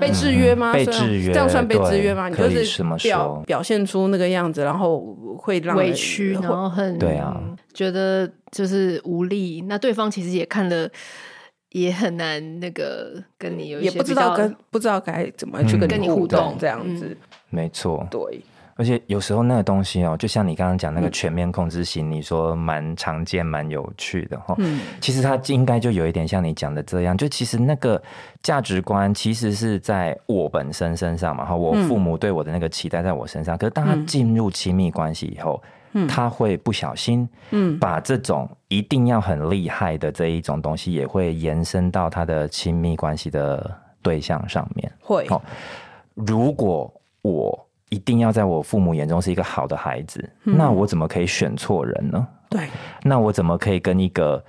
[0.00, 0.72] 被制约吗？
[0.72, 2.30] 嗯、被制约，这样算被制约吗？
[2.30, 4.98] 对你就是表表现出那个样子，然后
[5.38, 7.38] 会让委屈，然后很对啊，
[7.74, 9.60] 觉得就是无力。
[9.68, 10.88] 那对方其实也看了。
[11.74, 17.16] 也很难那个跟你有一些，也不知道跟不知道该怎么去跟你互动这样子，
[17.50, 18.40] 没错，对。
[18.76, 24.54] 而且有时候那个东西哦，就像你刚刚讲那个全面控制型，你说蛮常见、蛮有趣的哈。
[24.58, 28.00] 嗯，其实它应该就有一点像你讲的这样，就其实那个
[28.40, 33.58] 价值观其实是在我本身身上嘛，哈，我父母对我的那个期待在我身上。
[33.58, 35.60] 可是当他进入亲密关系以后。
[36.08, 44.92] 他会不小心，嗯，把这种一定要很厉害的这一种东西，也会延伸到他的亲密关系的对象上面。
[45.00, 45.26] 会，
[46.14, 52.26] 如果我一定要在我父母眼中是一个好的孩子，那我怎么可以选错人呢？
[52.50, 52.68] 对，
[53.02, 54.44] 那我怎么可以跟一个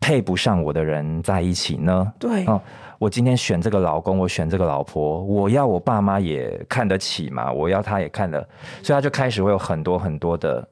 [0.00, 2.12] 配不上我的人在一起呢？
[2.18, 2.46] 对，
[2.98, 8.40] 我今天选这个老公，我选这个老婆，我要我爸妈也看得起嘛，我要他也看得，
[8.82, 10.68] 所以他就开始会有很多很多的。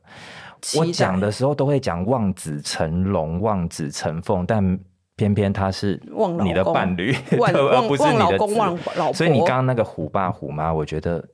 [0.76, 4.76] 我讲的时候都会讲望子成龙、望子成凤，但
[5.14, 6.00] 偏偏他是
[6.42, 9.14] 你的伴侣， 而 不是你的子。
[9.14, 11.24] 所以你刚刚那个虎爸虎妈，我觉得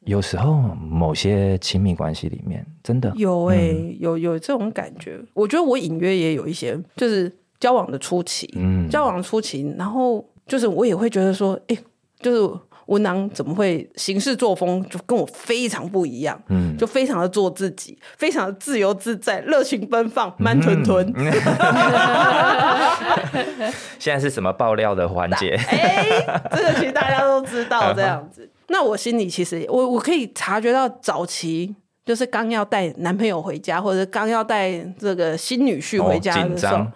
[0.00, 5.18] 有时候某些亲密关系里面真的有哎、欸，嗯、有有这种感觉。
[5.32, 10.22] 我觉得我隐约也有一些，就是交往的初期，嗯，交往的初期，然后。
[10.46, 11.78] 就是我也会觉得说，哎、欸，
[12.20, 12.38] 就是
[12.86, 21.10] 文囊怎么会行事作风就跟我非常不一样，嗯，就非常的做自己，非常的自由自在，热情奔放，慢吞吞。
[21.16, 21.32] 嗯、
[23.98, 25.58] 现在是什么爆料的环节？
[25.68, 26.20] 哎、欸，
[26.54, 28.46] 这个其实大家都知道这样子。
[28.68, 36.92] 那我心里其实我我可以察觉到，早期就是刚要带男朋友回家，或者刚要带这个新女婿回家的时候，哦、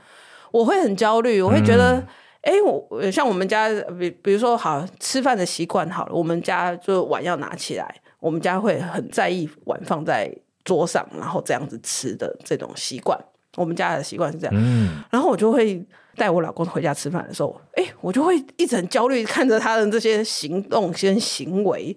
[0.51, 2.05] 我会很焦虑，我会觉得。
[2.43, 10.33] 嗯哎，我像我们家，比比如说，好吃饭的习惯好了，我们家就碗要拿起来，我们家会很在意碗放在
[10.65, 13.19] 桌上，然后这样子吃的这种习惯，
[13.57, 14.55] 我们家的习惯是这样。
[14.57, 21.95] 嗯，然后我就会带我老公回家吃饭的时候，哎，我就会一直很焦虑，看着他的这些行动、跟行为。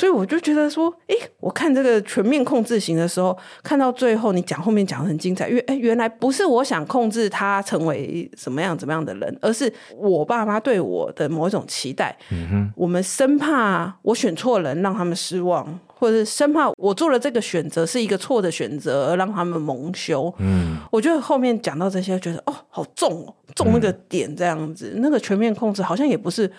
[0.00, 12.16] 所以我就觉得说，哎，我看这个全面控制型的时候，看到最后你讲后面讲的很精彩，因为哎，原来不是我想控制他成为什么样怎么样的人，而是我爸妈对我的某一种期待。
[12.30, 20.32] 嗯哼，我们生怕我选错人让他们失望，或者是生怕我做了这个选择是一个错的选择而让他们蒙羞。
[20.38, 26.50] 嗯，我觉得后面讲到这些，觉得哦，好重哦，重那个点这样子，嗯、那个全面控制好像也不是。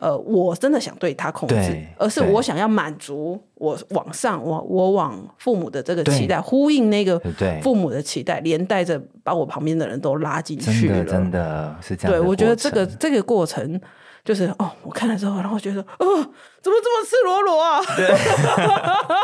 [0.00, 7.20] 呃，我真的想对他控制，而是我想要满足我往上，我我往父母的这个期待，呼应那个
[7.62, 12.18] 父母的期待，连带着把我旁边的人都拉进去了，真的，真的是这样。
[12.18, 13.80] 对，我觉得这个这个过程。
[14.22, 16.06] 就是哦，我看了之后，然后觉得哦，
[16.60, 17.80] 怎么这么赤裸裸啊？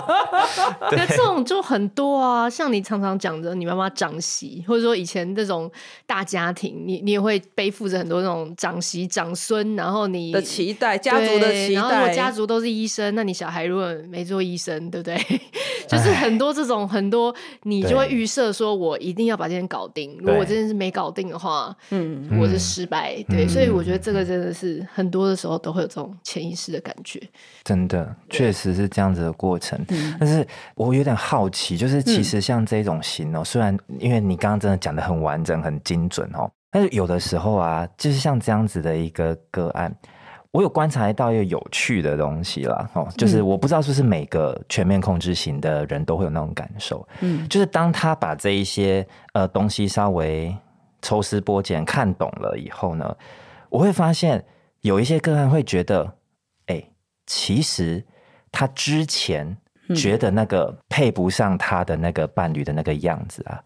[0.90, 2.48] 对，这种就很多啊。
[2.48, 5.70] 像你常常讲的，你妈妈长媳，或者说以前这种
[6.06, 11.80] 大家庭，你你也会背负着很多那种长媳长孙，然后你的期待，家族的期待。
[11.80, 15.16] 然后如果家族都是医生，那你小孩如果没做医生，对不对？
[15.88, 20.16] 就是很多这种很多，你就会预设说，我一定要把这件事搞定。
[20.18, 23.14] 如果我这件事没搞定的话，嗯，我是失败。
[23.28, 24.84] 对，所以我觉得这个真的是。
[24.92, 27.20] 很多的时候都会有这种潜意识的感觉，
[27.64, 29.78] 真的确实是这样子的过程。
[29.88, 39.94] 嗯、但是我有点好奇，就是其实像这种型哦，嗯、虽然因为你刚刚真的讲的很完整、很精准哦，但是有的时候啊，就是像这样子的一个个案，
[40.50, 50.54] 我有观察到一个有趣的东西啦，哦，就是我不知道是不是每个全面控制型的人都会有那种感受，嗯，就是当他把这一些呃东西稍微
[51.02, 53.16] 抽丝剥茧看懂了以后呢，
[53.68, 54.44] 我会发现
[54.80, 56.04] 有一些个案会觉得，
[56.66, 56.90] 哎、欸，
[57.26, 58.04] 其实
[58.50, 59.56] 他之前
[59.94, 63.62] 觉得那个配不上他的那个伴侣的那个样子啊。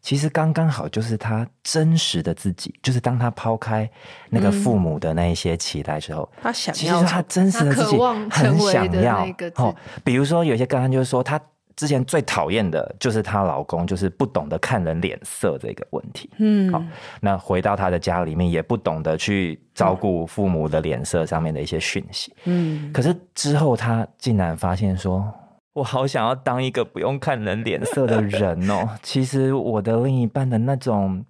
[0.00, 3.90] 其实刚刚好就是他真实的自己，就是当他抛开
[4.30, 7.98] 那个父母的那一些期待之后，嗯、他想要，其实他真实的自己
[8.30, 9.26] 很想要。
[9.56, 11.38] 哦，比如说有些刚刚就是说，他
[11.74, 16.30] 之前最讨厌的就是她老公，就是不懂得看人脸色这个问题。
[16.38, 16.80] 嗯，好，
[17.20, 22.32] 那回到他的家里面，也不懂得去照顾父母的脸色上面的一些讯息。
[22.44, 25.28] 嗯，可是之后他竟然发现说。
[25.74, 28.88] 我好想要当一个不用看人脸色的人哦！
[29.02, 31.24] 其实我的另一半的那种、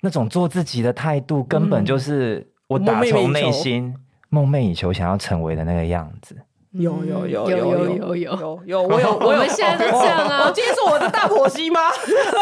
[0.00, 3.94] 那种做自己的态度，根本就是我打从内心
[4.30, 6.36] 梦寐以求想要成为的那个样子。
[6.74, 10.50] 有有有有有有有有有，我有 我们现在都这样啊！
[10.52, 11.80] 今天是我的大婆媳吗？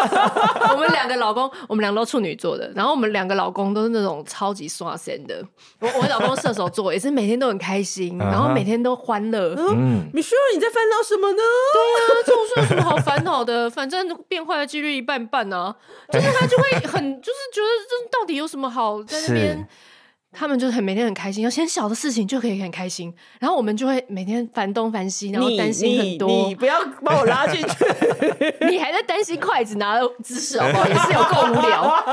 [0.73, 5.45] 我们两个老公，我们两个都处女座的，然后我们两个老公都是那种超级刷新的。
[5.81, 9.55] 我我老公射手座，也是每天都很开心，然后每天都欢乐。
[9.59, 11.43] 嗯，你说你在烦恼什么呢？
[11.75, 13.69] 对啊，这种说有什么好烦恼的？
[13.69, 15.77] 反正变坏的几率一半半啊。
[16.11, 19.69] 就是他就会很，就是觉得这到底有什么好在那边。
[20.33, 26.29] 他们就是很每天很开心，有些小的事情就可以很开心，然后我们就会每天烦东烦西，然后担心很多。
[26.29, 27.85] 你，你不要把我拉进去，
[28.67, 30.87] 你还在担心筷子拿的姿势好不好？
[30.89, 32.05] 也是有够无聊。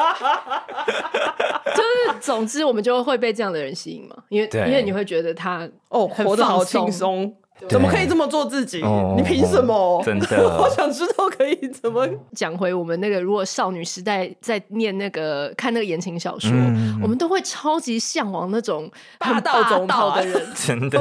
[1.75, 7.33] 就是总之，我们就会被这样的人吸引嘛，因为因为你会觉得他哦活得好轻松。
[7.67, 8.81] 怎么可以这么做自己？
[8.81, 10.01] 哦、你凭什么？
[10.05, 10.27] 真的，
[10.59, 13.19] 我想知道可以怎么 讲回我们那个。
[13.19, 20.47] 如果少女时代在念那个看那个言情小说，嗯、我们都会超级向往那种霸道总统的人。
[20.55, 20.99] 真的，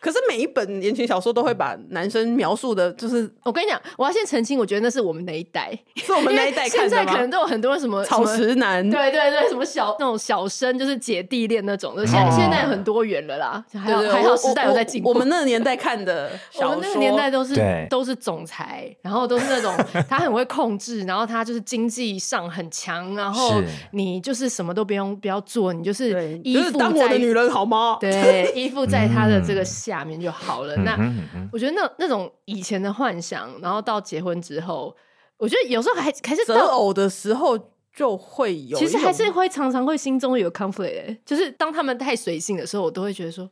[0.00, 6.88] 可是每一本言情小说都会把男生描述的，就是我跟你讲，我要先澄清，我觉得那是我们那一代，是我们那一代看的。
[6.88, 12.06] 现在可能都有很多什么草食男，对对对，什么小那种小生，就是姐弟恋那种的。
[12.06, 15.08] 现现在很多元了啦，还好还好时代有在进步。
[15.08, 16.30] 我们那个年代看的。
[16.60, 19.74] 我们那个年代都是都是总裁，然后都是那种
[20.08, 23.62] 他很会控制，然后他就是经济上很强，然后
[23.92, 27.96] 你就是什么都不用不要做，你就是依附在、就是、当我的女人好吗？
[27.98, 30.76] 对，依附在他的这个下面就好了。
[30.76, 34.94] 嗯、那我觉得那那种以前的幻想，然后到结婚之后，
[35.38, 37.58] 我觉得有时候还还是择偶的时候
[37.94, 43.48] 就会有，其实还是会常常会心中有 conflict，就是当他们太随性的时候，我都会觉得说。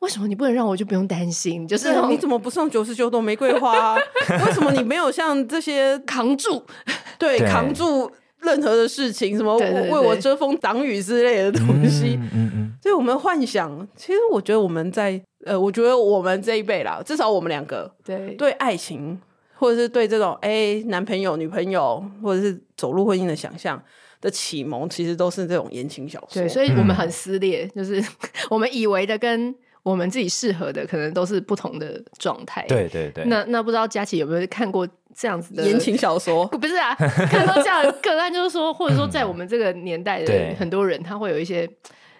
[0.00, 1.66] 为什么你不能让我就不用担心？
[1.66, 3.96] 就是你怎么不送九十九朵玫瑰花？
[4.46, 6.64] 为什么你没有像这些扛住？
[7.18, 12.16] 对，扛住任何的事情，什么为我遮风挡雨之类的东西。
[12.16, 12.72] 嗯嗯嗯。
[12.80, 19.20] 所以我们幻想，其实我觉得我们在呃，我觉得我们这一辈啦，至少我们两个对对爱情，
[19.56, 23.82] 或者是对这种哎男朋友、女朋友，或者是走入婚姻的想象
[24.20, 26.40] 的启蒙，其实都是这种言情小说。
[26.40, 28.00] 对，所以我们很撕裂，就是
[28.48, 29.52] 我们以为的跟。
[29.88, 32.64] 我们自己适合的可能都是不同的状态。
[32.68, 33.24] 对对对。
[33.24, 34.86] 那那不知道佳琪有没有看过
[35.16, 36.46] 这样子的言情小说？
[36.58, 41.68] 不是啊，看到这样的个案，就是说，或者说在我们这个年代的 很多人，他会有一些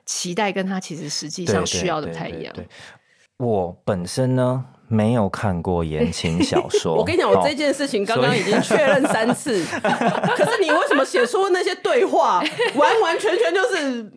[0.06, 2.52] 期待，跟他其实实际上需要的不太一样。
[2.54, 2.66] 对，
[3.36, 6.94] 我本身呢没有看过言情小说。
[6.98, 9.62] 我跟你讲，我这件事情刚刚已经确认三次。
[10.36, 12.42] 可是你为什么写出那些对话，
[12.74, 14.10] 完完全全就是？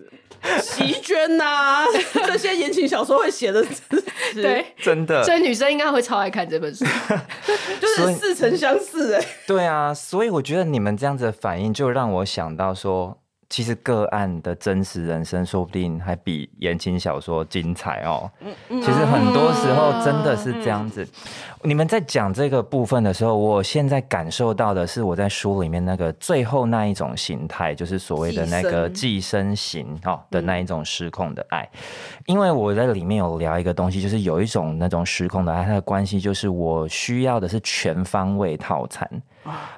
[0.61, 1.85] 席绢呐，
[2.27, 6.85] 这些言情小说会写的 字，对，真的，所以女生应该会超爱看这本书，
[7.79, 9.25] 就是似曾相识哎。
[9.45, 13.17] 对啊，所以我觉得你们这样子的反应，就让我想到说。
[13.53, 18.31] 其实个案的真实人生，说不定还比言情小说精彩哦。
[18.69, 21.05] 其实很多时候真的是这样子。
[21.63, 31.67] 你们在讲这个部分的时候，我现在感受到的是我在书里面那个最后那一种形态，就是所谓的那个寄生型哦的那一种失控的爱。
[32.25, 39.09] 因为我在里面有聊一个东西，就是有一种那种失控的爱，它的关系就是我需要的是全方位套餐。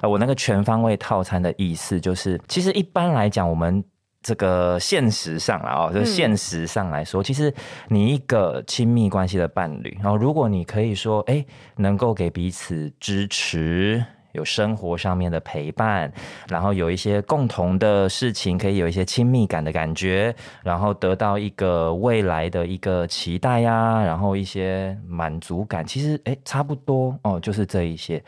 [0.02, 3.82] 我那个全方位套餐的意思就是，其实一般来讲，我们
[4.24, 7.54] 这个现实上啊，就现实上来说，其实
[7.86, 11.46] 你一个亲密关系的伴侣，然后如果你可以说，哎，
[11.76, 14.04] 能够给彼此支持。
[14.34, 16.12] 有生活上面的陪伴，
[16.48, 25.86] 然后有一些共同的事情，可以有一些亲密感的感觉，然后得到一个未来的一个期待呀、啊，然后一些满足感。
[25.86, 28.20] 其实，诶，差不多哦，就是这一些。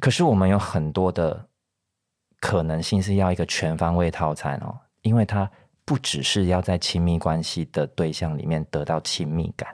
[0.00, 1.46] 可是我们有很多的
[2.40, 4.74] 可能性是要一个全方位套餐哦，
[5.04, 5.48] 因为他
[5.84, 9.68] 不只是要在亲密关系的对象里面得到亲密感，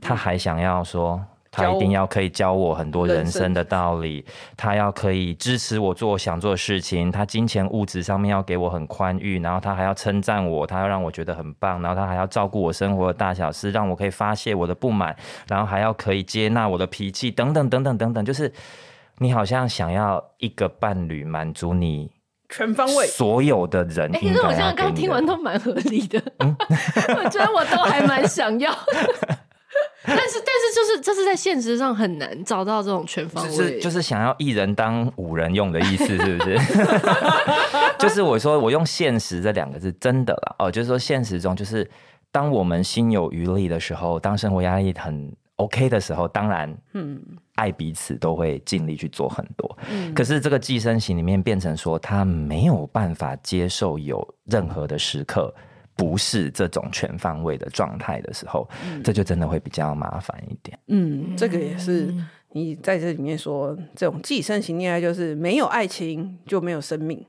[0.00, 1.20] 他还想要说。
[1.50, 15.16] 他一定要可以教我很多人生的道理，他要可以支持我做我想做的事情，他金钱物质上面要给我很宽裕，然后他还要称赞我，他要让我觉得很棒，然后他还要照顾我生活的大小事，让我可以发泄我的不满，
[15.48, 18.52] 然后还要可以接纳我的脾气，等等等等等等，就是
[19.16, 22.12] 你好像想要一个伴侣满足你
[22.48, 24.10] 全方位所有的人。
[24.14, 26.56] 哎，其实我现在刚听完都蛮合理的，嗯、
[27.16, 28.74] 我觉得我都还蛮想要。
[30.04, 36.58] 但是，但是，就是这是在现实上很难找到这种全方位，就是就是想要一人当五人用的意思，是不是？
[37.98, 41.88] 就是我说我用现实这两个字，真的啦哦，就是说现实中，就是
[42.32, 47.20] 当我们心有余力的时候，当生活压力很 OK 的时候，当然，嗯，
[47.54, 49.78] 爱彼此都会尽力去做很多。
[49.88, 55.54] 嗯，可是这个寄生型里面变成说，他没有办法接受有任何的时刻。
[55.96, 60.78] 不是这种全方位的状态的时候，嗯，这就真的会比较麻烦一点。
[60.86, 62.14] 嗯，这个也是
[62.52, 67.26] 你在这里面说，这种寄生型恋爱就是没有爱情就没有生命，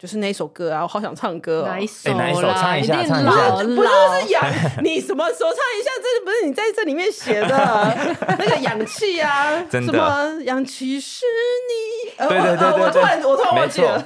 [0.00, 2.10] 就是那首歌啊，我好想唱歌哦，哪一首？
[2.14, 2.40] 哪一首？
[2.54, 3.50] 唱一下，唱一下。
[3.50, 3.88] 不是，不是
[4.32, 4.42] 氧，
[4.82, 5.90] 你什么时候唱一下？
[6.02, 7.46] 这不是你在这里面写的
[8.38, 9.62] 那个氧气啊？
[9.70, 9.92] 真的？
[9.92, 11.26] 什么氧气是
[11.68, 12.26] 你？
[12.26, 14.02] 对对对对，对，我突然我突然忘记了。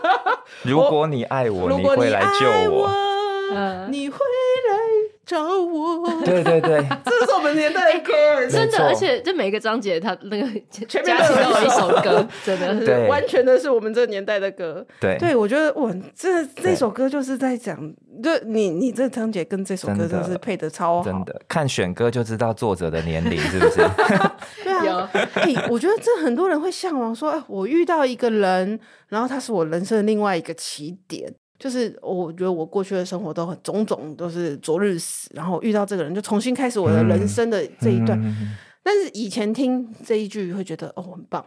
[0.64, 2.90] 如果你爱我，你会来救我。
[3.90, 4.87] 你会来
[5.28, 6.08] 找我？
[6.24, 8.12] 对对对， 这是我们年代的歌，
[8.48, 12.86] 真的，而且这每个章节它那个前面都有一首歌，真的。
[12.86, 14.84] 是完全的是我们这个年代的歌。
[14.98, 17.78] 对，对我觉得我，这这首歌就是在讲，
[18.22, 23.86] 就你你这章节跟这首歌真是配的超好，真的，看选歌就知道作者的年龄是不是？
[24.64, 31.34] 对啊，哎，我觉得这很多人会向往说，哎，我遇到一个人，然后他是我人生的另外一个起点。
[31.58, 38.16] 就是我觉得我过去的生活都很种种都是昨日死，然后遇到这个人就重新开始我的人生的这一段。
[38.22, 41.44] 嗯、但是以前听这一句会觉得哦很棒，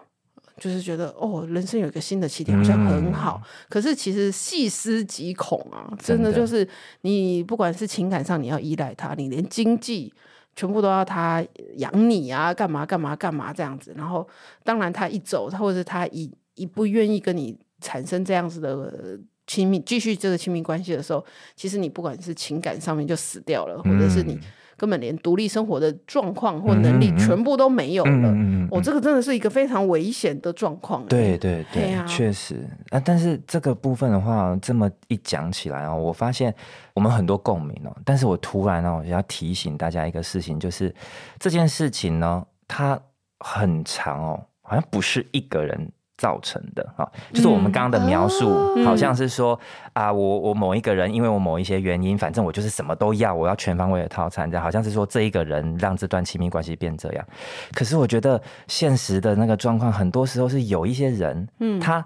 [0.58, 3.42] 就是觉得哦人生有一个新的起点好像很好。
[3.42, 6.68] 嗯、可是其实细思极恐啊，真的就是
[7.04, 10.14] 你不管是情感上你要依赖他，你连经济
[10.58, 11.42] 全部都要他
[11.78, 13.94] 养你啊，干嘛干嘛干嘛这样子。
[13.96, 14.28] 然后
[14.66, 19.18] 当然他一走，他或者是他一一不愿意跟你产生这样子的。
[19.52, 21.22] 亲密继续这个亲密关系的时候，
[21.58, 24.40] 其实你不管是情感上面就死掉了，嗯、或者是你
[24.78, 28.34] 根本连独立生活的状况或能力全部都没有了。
[28.72, 31.06] 我、这个真的是一个非常危险的状况。
[31.06, 33.02] 对对对，确实啊。
[33.04, 36.56] 但是这个部分的话，这么一讲起来哦，我发现
[36.94, 37.94] 我们很多共鸣哦。
[38.06, 40.96] 但是我突然呢哦，要提醒大家一个事情，就是
[41.40, 42.98] 这件事情呢，它
[43.40, 45.92] 很长哦，好像不是一个人。
[46.22, 48.54] 造成的啊，就是我们刚刚的描述，
[48.86, 49.60] 好像是说
[49.94, 57.26] 啊，我我某一个人，因为我某一些原因，反正我就是什么都要，我要全方位的套餐，这样好像是说这一个人让这段亲密关系变这样。
[57.74, 62.06] 可是我觉得现实的那个状况，很多时候是有一些人，嗯，他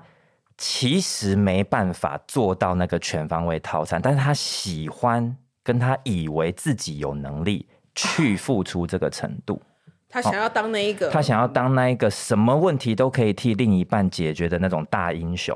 [0.57, 9.61] 其实没办法做到那个全方位套餐，但是他喜欢跟他以为自己有能力去付出这个程度。
[10.15, 15.53] 他想要当那一个，他想要当那一个什么问题都可以替另一半解决的那种大英雄。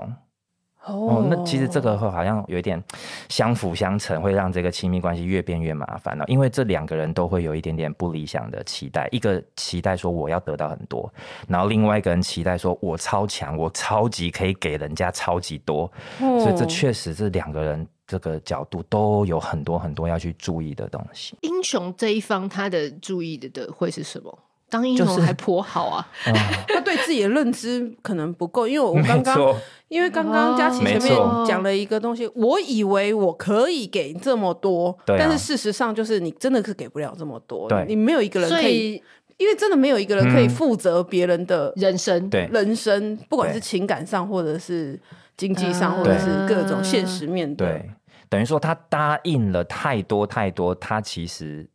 [0.84, 2.84] 哦，哦，那其实这个会好像有一点
[3.30, 6.26] 相辅相成，会让这个亲密关系越变越麻烦了。
[6.28, 11.10] 因为这两个人都会有一点点不理想的期待，一个期待说我要得到很多，
[11.48, 15.90] 然后另外一个人期待说我超强，我超级可以给人家超级多。
[16.20, 21.38] 哦，所以这确实是两个人这个角度都有很多很多要去注意的东西。
[21.42, 24.38] 英雄这一方他的注意的的会是什么？
[24.70, 29.56] 当英雄还颇好啊，就是嗯、 他对自己的认知可能不够，因为我刚刚
[29.88, 31.16] 因为刚刚佳琪前面
[31.46, 39.02] 讲了一个东西，我以为我可以给这么多，啊、但是事实上就是你真的是给不了这么多，你没有一个人可以，
[39.38, 42.48] 因为真的没有一个人可以负责别人的人生，对。
[42.52, 45.00] 人生，不管是情感上或者是
[45.36, 47.90] 经济上，或者是各种现实面对，对，
[48.30, 51.68] 等于说他答应了太多太多，他其实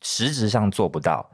[0.00, 1.30] 实质上做不到。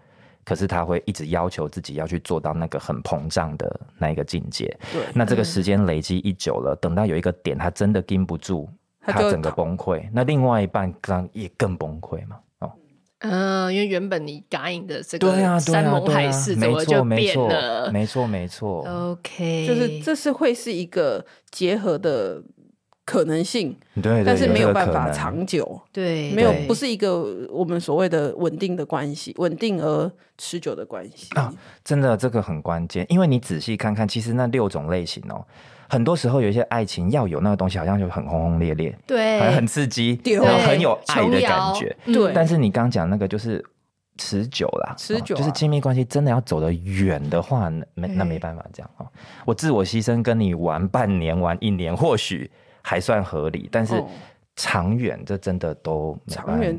[0.46, 4.64] 可是他会一直要求自己要去做到那个很膨胀的那一个境界。
[4.92, 8.68] 对，那这个时间累积一久了，嗯、等到有一个点他真的禁不住，
[9.00, 10.08] 他整个崩溃。
[10.12, 12.36] 那另外一半刚也更崩溃嘛？
[12.60, 12.72] 哦，
[13.18, 17.90] 嗯，因为原本你答应的这个山盟海誓怎么就变了？
[17.90, 18.86] 没错，没错。
[18.86, 22.40] OK，就是这是会是一个结合的
[23.06, 31.32] 可能性，对，对，但是没有办法长久，对，没有不是一个我们所谓的稳定的关系，稳定而持久的关系。
[31.36, 31.54] 啊，
[31.84, 35.42] 真的这个很关键，因为你仔细看看，其实那六种类型哦，
[35.88, 43.64] 很多时候有一些爱情要有那个东西，好像就很轰轰烈烈，对，很很刺激，然后很有爱的感觉，对，但是你刚讲那个就是。
[44.18, 45.36] 持久啦，持久、啊。
[45.36, 49.06] 哦、就是亲密关系真的要走得远的话，那没那没办法这样哦。
[49.44, 52.50] 我自我牺牲跟你玩半年、玩一年，或许
[52.88, 54.00] 还算合理，但是
[54.54, 56.16] 长远这真的都。
[56.28, 56.78] 长远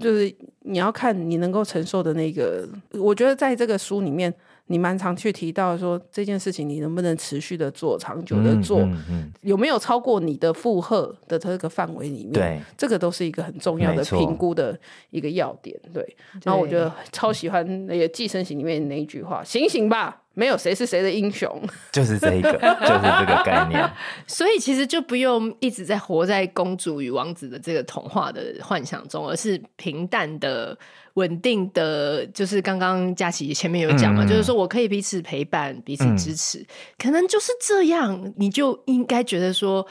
[0.00, 2.68] 就是你要看你能够承受的那个。
[2.92, 4.32] 我觉得在这个书里面。
[4.70, 12.32] 你蛮常去提到说这件事情，你能不能持续的做，长久的做，嗯嗯嗯、有没有超过你的负荷的这个范围里面？
[12.32, 14.78] 对，这个都是一个很重要的评估的
[15.08, 15.74] 一个要点。
[15.94, 16.06] 对，
[16.44, 21.60] 然后我觉得超喜欢那个《寄生型》里面那一句话：“醒醒吧，没有谁是谁的英雄。
[21.90, 23.90] ”就是这一个，就是这个概念。
[24.26, 30.78] 所以其实就不用一直在活在公主与王子的这个童话的幻想中，而是平淡的。
[31.14, 36.66] 稳定的，就是刚刚佳琪前面有讲嘛，嗯、就是说我可以彼此陪伴，彼此支持，嗯、
[36.96, 39.84] 可能就是这样，你就应该觉得说。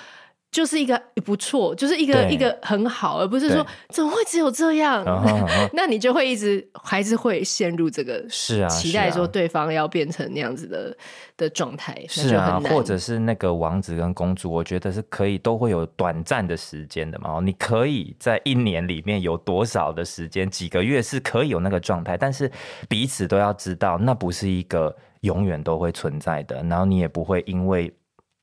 [0.49, 5.03] 就是一个不错，就是一个一个很好，而不是说怎么会只有这样？
[5.73, 10.97] 那你就会一直还是会陷入这个是啊，期待说对方要变成那样子的
[11.35, 17.39] 的状态，是啊，或者是那个王子跟公主，我觉得是可以都会有短暂的时间的嘛。
[17.43, 22.49] 你可以在一年里面有多少的时间，几个月是可以有那个状态，但是
[22.87, 27.93] 彼此都要知道，那不是一个永远都会存在的，然后你也不会因为。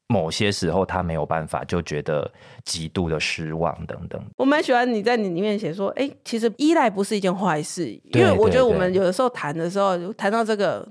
[0.07, 2.30] 某些时候他没有办法，就觉得
[2.64, 4.22] 极度的失望等等。
[4.36, 10.86] 我蛮喜欢你在你里面写说，哎、欸，其实依赖不是一件坏事，因为我觉得我们有的时候谈的时候谈到这个，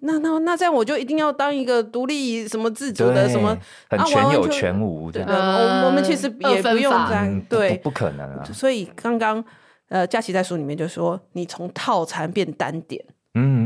[0.00, 3.56] 那那那这样我就一定要当一个独立什么自主的什么
[3.90, 5.24] 很全有全无的。
[5.24, 8.44] 对，我我们其实也不用这样，对，不可能啊。
[8.52, 9.44] 所以刚刚
[9.88, 13.04] 呃，佳琪在书里面就说，你从套餐变单点。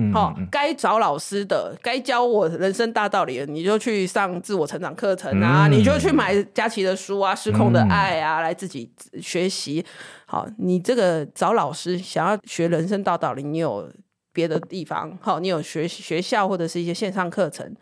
[0.09, 8.91] 嗯，好，该找老师的，该教我人生大道理的，你就去上自我成长课程啊，嗯、你就去买佳琪的书啊，《失控的爱》啊，嗯、来自己
[9.21, 9.85] 学习。
[10.27, 13.91] 好，你这个找老师想要学人生大道理，你有
[14.33, 17.75] 别的地方，好，你有学学校或者是一些线上课程。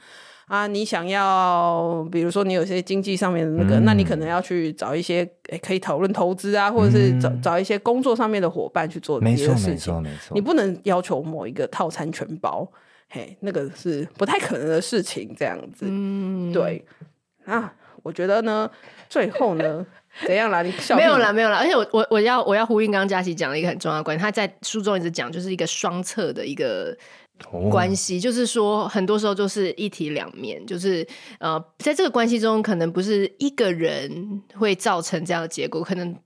[0.46, 9.54] 啊，你想要，比如说你有些经济上面的那个，嗯、那你可能要去找一些诶可以讨论投资啊，或者是找、嗯、找一些工作上面的伙伴去做别的事情。
[9.54, 10.34] 没错，没错，没错。
[10.34, 12.64] 你不能要求某一个套餐全包，
[13.08, 15.34] 嘿，那个是不太可能的事情。
[15.36, 16.84] 这样子，嗯，对。
[17.44, 17.74] 啊，
[18.04, 18.70] 我觉得呢，
[19.08, 19.84] 最后呢，
[20.24, 20.62] 怎样啦？
[20.62, 21.56] 你笑没有啦，没有啦。
[21.56, 26.96] 而且我我我要我要呼应刚刚佳琪讲了一个很重要的观点，他在书中一直讲，就是一个双侧的一个。
[27.70, 31.06] 关系就是说，很多时候就是一体两面，就是
[31.38, 36.16] 呃，在这个关系中，可能不是一个人会造成这样的结果，可能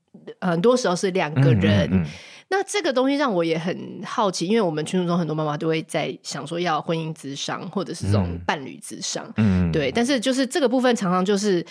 [0.40, 1.88] 很多时候是两个人。
[1.90, 2.06] 嗯嗯嗯、
[2.48, 11.64] 那这个东西让我也很好奇，因为我们群组中很多妈妈都会在想说要婚姻之商，或者是这种伴侣之商，嗯、对，但是就是这个部分常常就是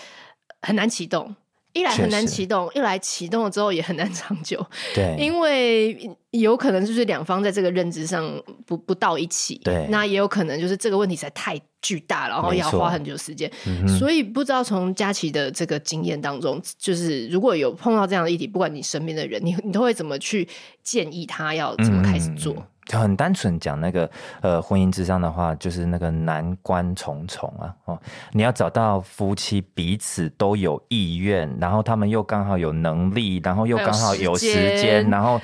[0.62, 1.34] 很难启动。
[1.74, 4.66] 一来很难启动，一来启动了之后也很难长久。
[4.96, 9.56] 对，因为有可能就是两方在这个认知上不不到一起。
[9.64, 13.50] 对，那也有可能就是这个问题实在太巨大了，然后要花很久时间。
[13.68, 20.48] 嗯、所以不知道从佳琪的这个经验当中，就是如果有碰到这样的议题，不管你身边的人，你你都会怎么去
[20.84, 22.56] 建议他要怎么开始做？
[22.98, 24.10] 很单纯讲那个
[24.42, 35.40] 呃婚姻之上的话，就是那个难关重重啊哦，你要找到夫妻彼此都有意愿，然后他们又刚好有能力，然后又刚好有时间，然后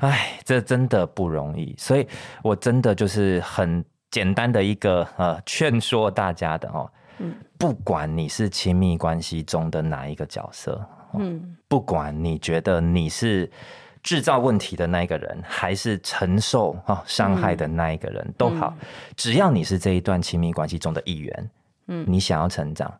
[0.00, 1.74] 哎，这真的不容易。
[1.78, 2.06] 所以
[2.42, 10.84] 我真的就是很简单的一个呃劝说大家的哦，嗯，不管你是亲密关系中的哪一个角色，
[11.14, 13.50] 嗯，不管你觉得你是。
[14.02, 18.74] 制造问题的那一个人，还是承受啊伤害的那一个人，嗯、都好，
[19.16, 21.50] 只要你是这一段亲密关系中的一员，
[21.86, 22.92] 嗯，你想要成长，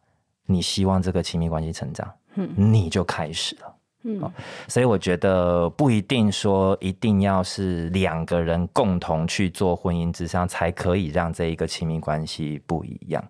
[0.47, 3.75] 你希望这个亲密关系成长，嗯，你就开始了，
[4.05, 4.33] 嗯，
[4.69, 13.25] 所以我觉得不一定说一定要是两个人共同去做婚姻之上，才可以让这一个亲密关系不一样。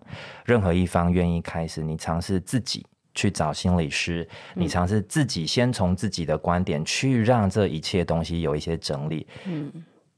[0.45, 2.85] 任何一方愿意开始，你尝试自己。
[3.13, 9.71] 去找心理师，你尝试自己先从自己的观点去让这一切东西有一些整理，嗯，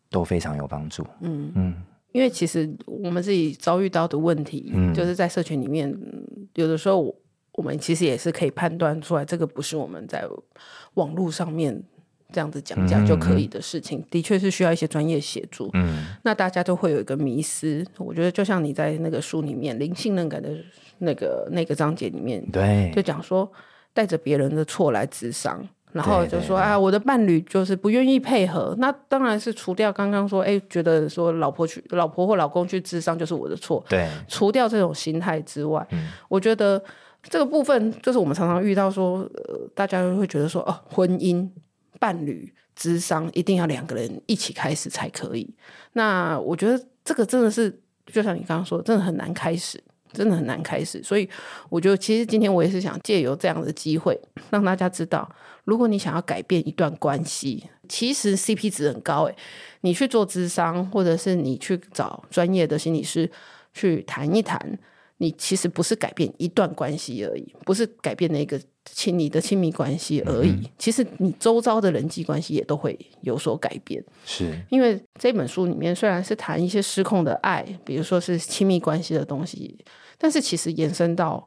[0.10, 1.04] 都非常有帮助。
[1.22, 1.48] 嗯。
[1.48, 5.94] 嗯，嗯因为其实我们自己遭遇到的问题，嗯，就是在社群里面，
[6.54, 7.14] 有的时候
[7.52, 10.26] 我们其实也是可以判断出来，这个不是我们在
[10.94, 11.84] 网络上面
[12.32, 15.70] 这样子讲讲就可以的事情，嗯嗯、的确是需要一些专业协助。
[15.74, 20.50] 嗯，那大家都会有一个迷思，我觉得就像你在那个书里面零信任感的。
[21.00, 23.52] 那个那个章节里面，对，就讲说，
[23.94, 25.62] 带着别人的错来智商。
[25.92, 33.84] 然后就说啊，我的伴侣就是不愿意配合，那当然是除掉刚刚说，哎，觉得说老婆去，老婆或老公去智商就是我的错。
[33.90, 36.82] 对，除掉这种心态之外，嗯、我觉得
[37.24, 41.46] 这个部分就是我们常常遇到说，呃，大家会觉得说，哦，婚姻、
[42.00, 45.54] 伴侣、之商一定要两个人一起开始才可以。
[45.94, 49.84] 那我觉得这个真的是，就像你刚刚说，真的很难开始。
[50.14, 51.28] 真的很难开始，所以
[51.68, 54.18] 我觉得其实今天我也是想借由这样的机会，
[54.50, 55.30] 让大家知道，
[55.66, 59.36] 如果你想要改变一段关系，其实 CP 值很高诶，
[59.82, 63.30] 你去做咨商，或者是你去找专业的心理师
[63.74, 64.80] 去谈一谈，
[65.18, 68.60] 你其实不是改变一段关系而已，不是改变那个。
[68.88, 74.02] 亲你的亲密关系而已，嗯、其实你周遭的人际关系也都会有所改变。
[74.28, 79.76] 是因为这本书里面虽然是谈一些失控的爱，比如说是亲密关系的东西，
[80.20, 81.44] 但是其实延伸到。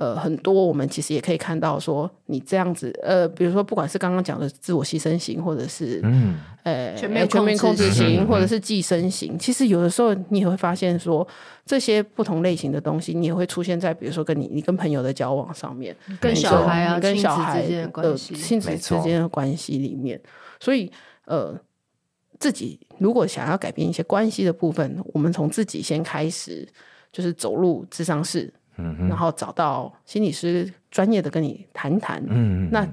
[0.00, 11.26] 呃，很多我们其实也可以看到，说你这样子，呃，比如说不管是刚刚讲的自我牺牲型，或者是嗯，呃，全面全面控制型，或者是寄生型，其实有的时候你也会发现说，
[11.66, 20.20] 这些不同类型的东西，你也会出现在比如说跟你你跟朋友的交往上面，跟小孩啊，跟小孩的亲子之间的关系里面，
[20.60, 20.88] 所以
[21.24, 21.52] 呃，
[22.38, 26.68] 自己如果想要改变一些关系的部分，我们从自己先开始，
[27.10, 28.54] 就是走入智商室。
[29.08, 32.86] 然后找到心理师专业的跟你谈谈，嗯，那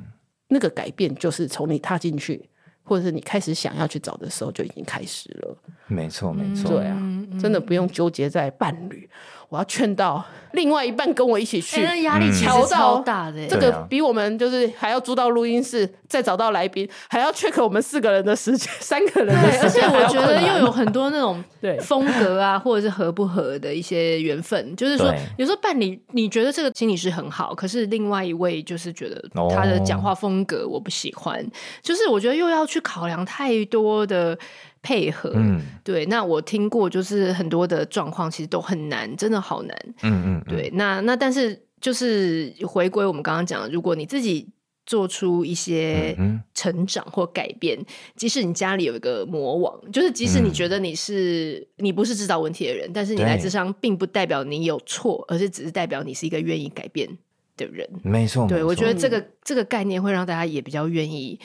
[0.48, 2.50] 那个改变就是从你踏进去，
[2.84, 5.58] 或者是你开始想要去找的时候就已经开始了。
[5.88, 7.00] 没错，没错，对啊，
[7.40, 9.10] 真的不用纠结在伴侣。
[9.50, 10.24] 我要劝到
[10.54, 13.46] 另外一半跟我一起去，欸、压力其实超大的。
[13.48, 19.88] 这个比我们就是还要租到录音室，再找到来宾，还要 check 我们四个人的时间，三个人的时间。
[19.88, 21.44] 而且我觉得又有很多那种
[21.82, 24.76] 风格啊，或者是合不合的一些缘分。
[24.76, 29.22] 就是说，有时候伴侣你觉得这个心理师很好，可是另外一位就是觉得
[29.54, 31.40] 他的讲话风格我不喜欢。
[31.40, 34.38] 哦、就是我觉得又要去考量太多的。
[34.86, 44.48] 配合，嗯，对，那我听过，就是很多的状况其实都很难，真的好难，嗯嗯，对，那那但是就是回归我们刚刚讲的，如果你自己
[44.86, 46.16] 做出一些
[46.54, 47.84] 成长或改变，
[48.16, 57.10] 即使你家里有一个魔王，就是即使你觉得你是你不是制造问题的人，但是你来咨商并不代表你有错，而是只是代表你是一个愿意改变
[57.58, 61.40] 的人，没错，对，我觉得这个这个概念会让大家也比较愿意，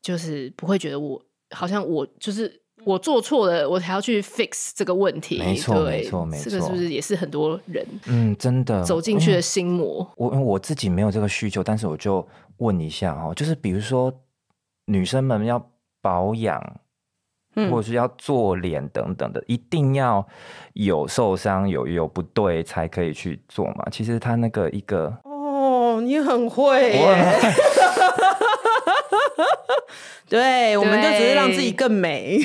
[0.00, 1.20] 就是不会觉得我
[1.50, 2.60] 好像我就是。
[2.84, 5.38] 我做错了，我才要去 fix 这个问题。
[5.38, 6.50] 没错，没错，没错。
[6.50, 10.08] 这个是不是也是很多人嗯，真的走进去的心魔？
[10.16, 12.26] 我我自己没有这个需求，但是我就
[12.58, 14.12] 问一下哦，就是比如说
[14.86, 15.70] 女生们要
[16.02, 16.62] 保养，
[17.56, 20.26] 嗯，或者是要做脸等等的，一定要
[20.74, 23.86] 有受伤有有不对才可以去做嘛？
[23.90, 27.06] 其实他那个一个哦，你很会耶。
[30.26, 32.40] 对，我们就只是让自己更美，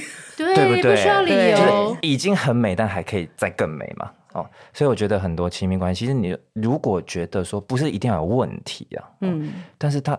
[0.45, 0.95] 对，对不对？
[0.95, 4.11] 不需要理由，就是已经很美，但还可以再更美嘛。
[4.33, 10.17] 哦，所以我觉得很多亲密关系，其实你如果觉得说不是一定要有问题啊，嗯，但是它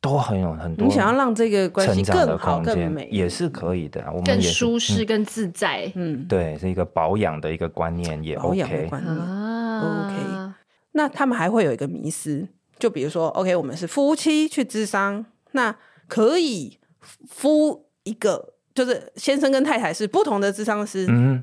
[0.00, 4.02] 都很有很多，你想要让这个关系更好、更美，也是可以的。
[4.08, 10.54] 我们更舒适、更自在，嗯，对，是一个保养的一个观念，也 OK，观念啊，OK。
[10.92, 12.48] 那他们还会有一个迷思，
[12.78, 15.76] 就比如说，OK，我们是夫妻去咨商，那
[16.08, 16.78] 可以。
[17.26, 21.42] 夫一个就是先生跟太太是不同的智商师，嗯，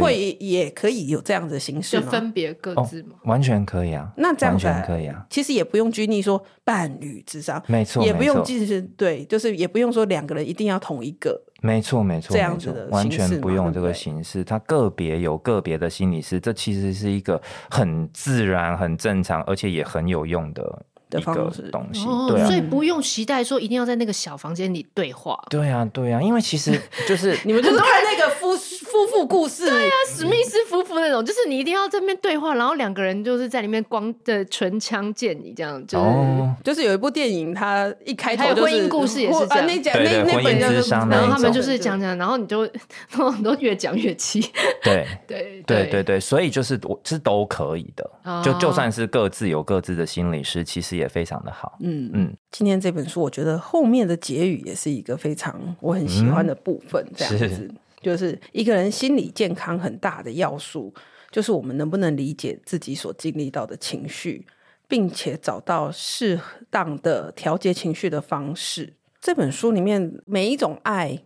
[0.00, 2.02] 会也可以有这样的形式吗？
[2.04, 3.16] 就分别各自吗？
[3.22, 3.24] 哦？
[3.24, 5.26] 完全可以啊，那这样完全可以啊。
[5.30, 14.44] 其实也不用拘泥说伴侣智商，没错，也不用就是对，就是也不用说两个人一定要同一个，没错没错，这样子的完全不用这个形式。
[14.44, 20.86] 他个别有个别的心理师，这其实是一个很自然、很正常，而且也很有用的。
[21.10, 25.38] 的方式东西，哦、对、啊，所以不用期待说一定要在那个小房间里对话。
[25.50, 28.56] 对啊，对啊，因为其实就是你们就是看那个夫
[28.90, 42.66] 夫妇故事，对啊，史密斯夫妇那种，就是你一定要在那边对话，然后两个人就是在里面光的唇枪见你这样，就是、哦、就是有一部电影，它一开头就是婚姻故事也是这样，啊、那讲那那本就是，然后他们就是讲讲，然后你就
[43.42, 44.40] 都越讲越气。
[44.82, 45.06] 对。
[45.26, 51.76] 对对对对，所以就是我是都可以的，哦、就就算是各自有各自的心理师，其实也非常的好。
[51.80, 52.10] 嗯。
[52.12, 57.06] 嗯，今天这本书，我觉得后面的结语也是一个非常我很喜欢的部分。
[57.16, 57.70] 这样子，是
[58.00, 60.92] 就是一个人心理健康很大的要素，
[61.30, 64.46] 就是我们能不能理解自己所经历到的情绪，
[64.88, 68.94] 并且找到适当的调节情绪的方式。
[69.20, 71.22] 这本书里面每一种爱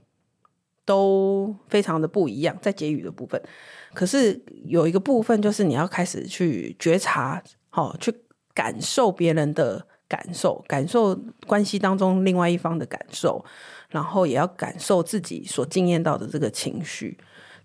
[0.85, 3.41] 都非常的不一样，在结语的部分，
[3.93, 8.15] 可是有一个部分就是你要开始去觉察，好去。
[8.57, 11.13] 感受别人的感受，感受
[11.45, 13.45] 关系当中另外一方的感受，
[13.95, 17.17] 然后也要感受自己所经验到的这个情绪，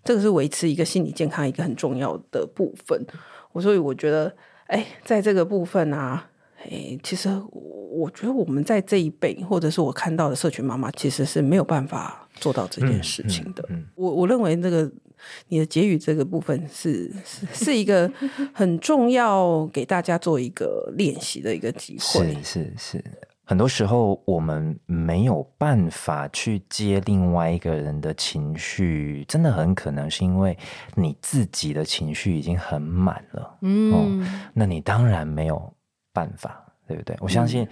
[0.04, 3.04] 这个是维持一个心理健康一个很重要的部分。
[3.50, 4.32] 我所以我觉得，
[4.66, 6.30] 哎，在这个部分啊，
[6.62, 13.64] 哎，其实我觉得我们在这一辈，或者是我看到的社群妈妈，其实是没有办法做到这件事情的。
[13.70, 14.88] 嗯嗯嗯、我我认为这个。
[15.48, 18.10] 你的结语这个部分是是是一个
[18.54, 22.34] 很重要，给大家做一个练习的一个机会。
[22.42, 23.04] 是是是，
[23.50, 30.56] 很多时候我们没有办法去接另外一个人的情绪，真的很可能是因为
[30.94, 33.58] 你自己的情绪已经很满了。
[33.62, 35.60] 嗯、哦，那你当然没有
[36.12, 37.16] 办法，对不对？
[37.18, 37.66] 我相信。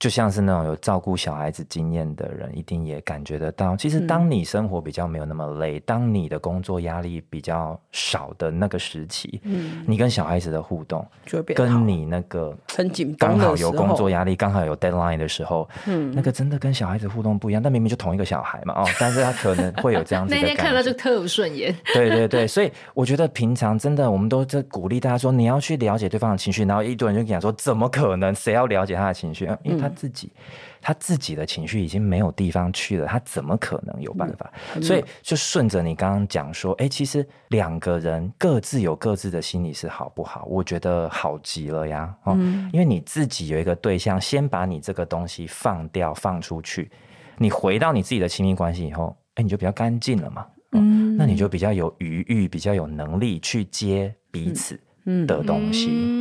[0.00, 3.76] 就像是那种有照顾小孩子经验的人，一定也感觉得到。
[3.76, 17.62] 其实，当你生活比较没有那么累，嗯、当你的工作压力比较少的那个时期，嗯，你跟小孩子的互动，就跟你那个很紧，刚好有工作压力，刚好有 deadline 的时候，嗯，那个真的跟小孩子互动不一样。
[17.62, 20.48] 但明明就同一个小孩嘛，哦，但是他可能会有这样子的感觉。
[20.48, 21.76] 那天看到就特不顺眼。
[21.92, 26.64] 对对对，所以我觉得平常真的，我们都在鼓励大家说，你要去了解对方的情绪。
[26.64, 28.34] 然后一堆人就讲说，怎么可能？
[28.34, 29.44] 谁要了解他的情绪？
[29.62, 29.89] 因为他。
[29.90, 30.32] 自己，
[30.80, 34.50] 他自己的情绪已经没有地方去了，他怎么可能有办法？
[34.76, 40.46] 嗯、所以就顺着你刚刚讲说，哎、欸，其实两个人各自有各自的心理是好不好？
[40.48, 46.90] 我觉得好极了呀，哦，嗯、因为你自己有一个对象，先把你这个东西放掉，放出去，
[47.36, 54.78] 你回到你自己的亲密关系以后，哎、欸，你就比较干净了嘛，嗯，那你就比较有余裕，比较有能力去接彼此
[55.26, 55.88] 的东西。
[55.90, 56.19] 嗯嗯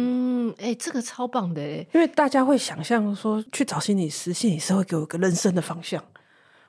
[0.59, 1.85] 哎、欸，这个超棒的哎！
[1.93, 6.03] 因为大家会想象说，去找心理师，心理师会给我一个人生的方向，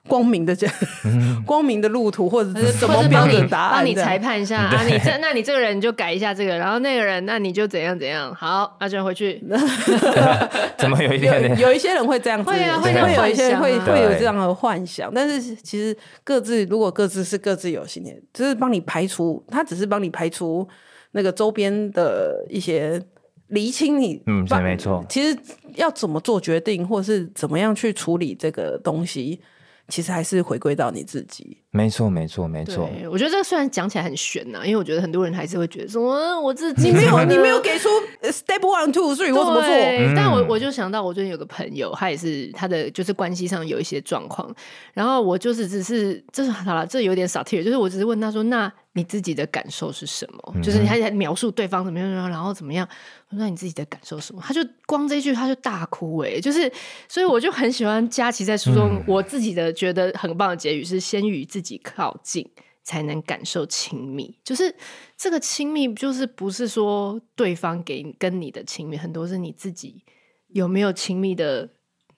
[0.07, 4.83] 光明的这样，嗯、 光明的路途，或者是怎么标准答案，帮你裁判一下啊！
[4.85, 8.33] 你这，那你这个人你就改一下这个，然后那个人，那你就怎样怎样。
[8.33, 9.43] 好，阿娟回去。
[10.79, 11.59] 怎么有一点点？
[11.59, 20.67] 有一些人会这样子，会啊，会会有一些会会有这样的幻想，但是其实各自如果各自是各自有信念，就是帮你排除，他只是帮你排除
[21.11, 23.03] 那个周边的一些。
[23.51, 25.05] 厘清你，嗯，对，没错。
[25.09, 25.39] 其实
[25.75, 29.41] 要怎么做决定，或是怎么样去处理这个东西，
[29.89, 31.59] 其实还是回归到你自己。
[31.73, 32.89] 没错，没错，没错。
[33.11, 37.89] 我觉得这个虽然讲起来很玄呐，因为我觉得很多人还是会觉得说，我自己你没有，你没有给出
[38.23, 39.69] step one two three，我怎么做？
[39.69, 44.53] 对但我我就想到，我最近有个朋友，他也是他的就是关系上有一些状况，
[44.95, 48.73] 然后我就是只是这是好了，这有点傻贴，就是我只是问他说，那。
[49.01, 50.53] 你自己的感受是什么？
[50.55, 52.87] 嗯、就是你还在描述对方怎么样，然后怎么样？
[53.29, 54.43] 我说那你自己的感受是什么？
[54.45, 56.41] 他就光这一句，他就大哭哎、欸！
[56.41, 56.71] 就是，
[57.09, 62.47] 所以我就很喜欢佳琪在书中，嗯、我自己的觉得很棒的结语是：先与自己靠近，
[62.85, 64.39] 才能感受亲密。
[64.45, 64.75] 就是
[65.17, 70.05] 这个亲密，就是不是说对方给跟你的亲密，很多是你自己
[70.49, 71.69] 有没有亲密的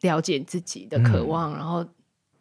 [0.01, 1.87] 了解自己的渴望，嗯、然后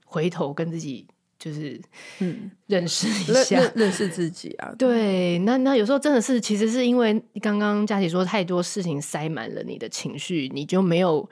[0.03, 1.07] 回头跟自己。
[1.41, 1.81] 就是
[2.19, 4.71] 嗯，认识一下，认，认识自己啊。
[4.77, 11.27] 对，那那有时候真的是，其实是因为刚刚佳琪说太多事情塞满了你的情绪，你就没有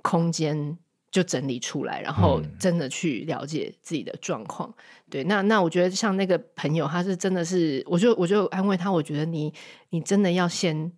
[0.00, 0.78] 空间
[1.10, 4.68] 就整理出来，然后真的去了解自己的状况。
[4.68, 4.74] 嗯、
[5.10, 9.52] 对，那那我觉得像那个朋友，他是真的是，我就我就安慰他，我觉得你
[9.90, 10.92] 你真的要先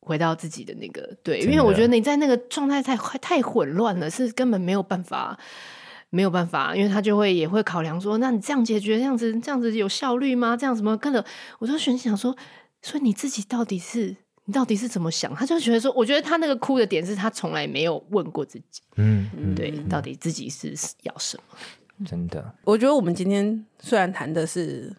[0.00, 5.38] 回到自己的那个对，因为我觉得你在那个状态太太混乱了，是根本没有办法。
[6.14, 10.54] 没有办法，因为他就会也会考量说，那你这样解决这样子这样子有效率吗？
[10.54, 11.24] 这样什么跟着，
[11.58, 12.36] 我就选想说，
[12.82, 15.34] 所以你自己到底是你到底是怎么想？
[15.34, 22.04] 他就觉得说，我觉得他那个哭的点是他从来没有问过自己，嗯，嗯对，嗯、到底自己是要什么？
[22.04, 24.94] 真的，我觉得我们今天虽然谈的是。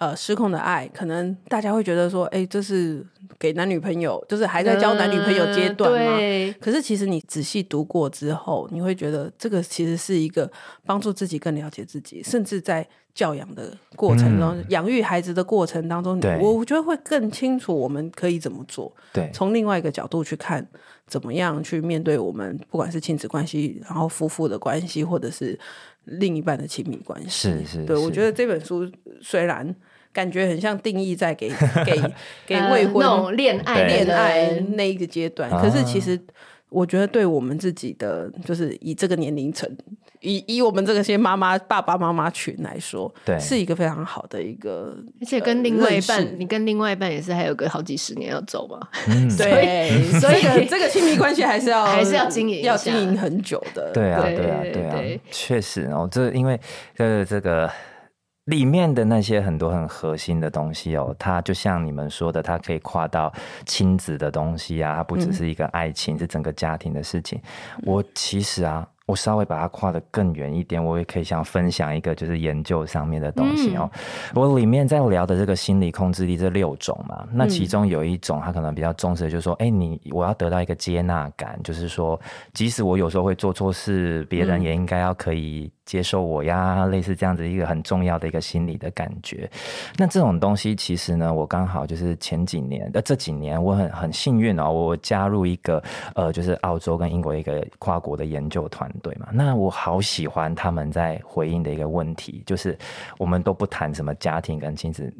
[0.00, 3.04] 呃，失控的爱，可能大家会觉得说，哎、欸，这是
[3.38, 6.16] 给男女朋友，就是还在交男女朋友阶段吗？
[6.18, 10.50] 嗯、可是其实你仔细读过之后，你会觉得这个其实是一个
[10.86, 18.90] 帮助自己更了解自己，甚至在教养的过程中，养、嗯、育孩子的过程当中，对我觉得会更清楚我们可以怎么做。
[19.12, 20.66] 对，从另外一个角度去看，
[21.06, 25.60] 怎么样去面对我们，不管是亲子关系，然后夫妇的关系，或者是
[26.06, 27.28] 另一半的亲密关系。
[27.28, 28.90] 是是，对，我觉得这本书
[29.20, 29.76] 虽然。
[30.12, 31.48] 感觉很像定义在给
[31.86, 32.00] 给
[32.46, 36.18] 给未婚、呃、那种恋爱恋爱那一个阶段，可是其实
[36.68, 39.68] 我觉得对我们自己的，就是以这个年龄层，
[40.20, 56.58] 以以我们这个些妈妈爸爸妈妈群来说，对，是一个非常好的一个，而且跟另外一半，呃、你跟另外一半也是还有个好几十年要走嘛，嗯、对，所以这个亲密关系还是要还是要经营，要经营很久的，对啊，对啊，对啊，确实哦，这因为
[56.98, 57.70] 呃这个。
[58.46, 63.32] 里面的那些很多很核心的东西哦，它就像你们说的，它可以跨到
[63.64, 67.40] 亲子的东西啊，它不只是一个爱情，嗯、是整个家庭的事情。
[67.84, 68.86] 我其实啊。
[69.06, 73.90] 我稍微把它跨得更远一点，我也可以想分享一个就是研究上面的东西哦。
[73.92, 74.00] 嗯、
[74.36, 82.20] 我里面在聊的这个心理控制力这六种嘛，那其中有一种它可能比较重视的就是说，哎、欸，你我要得到一个接纳感，就是说，
[82.54, 85.72] 即使我有时候会做错事，别人也应该要可以。
[85.90, 89.50] 接受我呀，类似这样子一个很重要的一个心理的感觉。
[89.96, 95.82] 那这种东西其实呢，我刚好就是前几年呃这几年我很很幸运哦，我加入一个
[96.14, 99.26] 呃就是澳洲跟英国一个跨国的研究团队嘛。
[99.32, 102.78] 那我好喜欢他们在回应的一个问题，就是
[103.18, 105.12] 我们都不谈什么家庭跟亲子。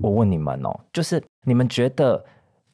[0.00, 2.20] 我问你们哦，就是你们觉得？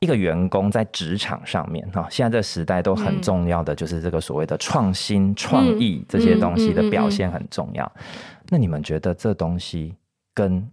[0.00, 7.90] 一个员工在职场上面哈，现在这个时代都很重要的就是这个所谓的创新、创意这些东西的表现很重要。
[8.48, 9.94] 那你们觉得这东西
[10.34, 10.66] 跟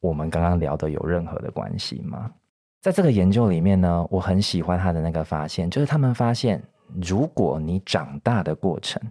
[0.00, 2.30] 我们刚刚聊的有任何的关系吗？
[2.82, 6.62] 在这个研究里面呢，我很喜欢他的那个发现，就是他们发现，
[7.02, 9.02] 如果你长大的过程，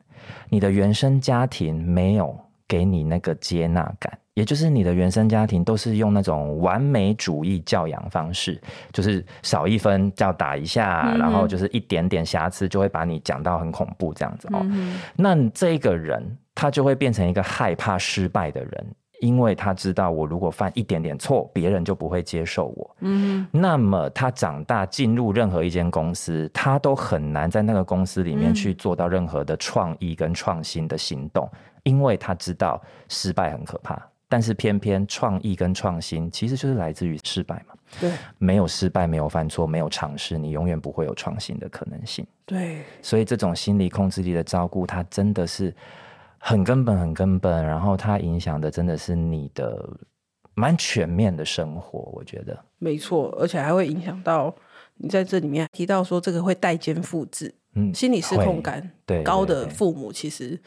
[0.48, 4.18] 你的原生家庭没有给你那个接纳感。
[4.36, 8.62] 也就是你的原生家庭都是用那种完美主义教养方式，
[8.92, 14.60] 就是少一分就要打一下，嗯、然后就是一点点瑕疵就会把你讲到很恐怖这样子哦。
[14.64, 16.22] 嗯、那这个人
[16.54, 18.86] 他就会变成一个害怕失败的人，
[19.22, 22.96] 因为他知道我如果犯一点点错，别人就不会接受我。
[23.00, 33.98] 嗯，那么他长大进入任何一间公司，他都很难在那个公司里面去做到任何的创意跟创新的行动，嗯、因为他知道失败很可怕。
[34.36, 37.74] 但是偏偏创意跟创新其实就是来自于失败嘛。
[38.02, 42.28] 对，没有失败，没有犯错，没有尝试，你永远不会有创新的可能性。
[42.46, 45.74] 对，所以这种心理控制力的照顾，它真的是
[46.38, 47.66] 很根本、很根本。
[47.66, 49.90] 然后它影响的真的是你的
[50.54, 52.60] 蛮全面的生活，我觉得。
[52.78, 54.54] 没错，而且还会影响到
[54.96, 57.56] 你在这里面提到说，这个会代间复制。
[57.76, 60.60] 嗯，心理失控感对高的父母其实。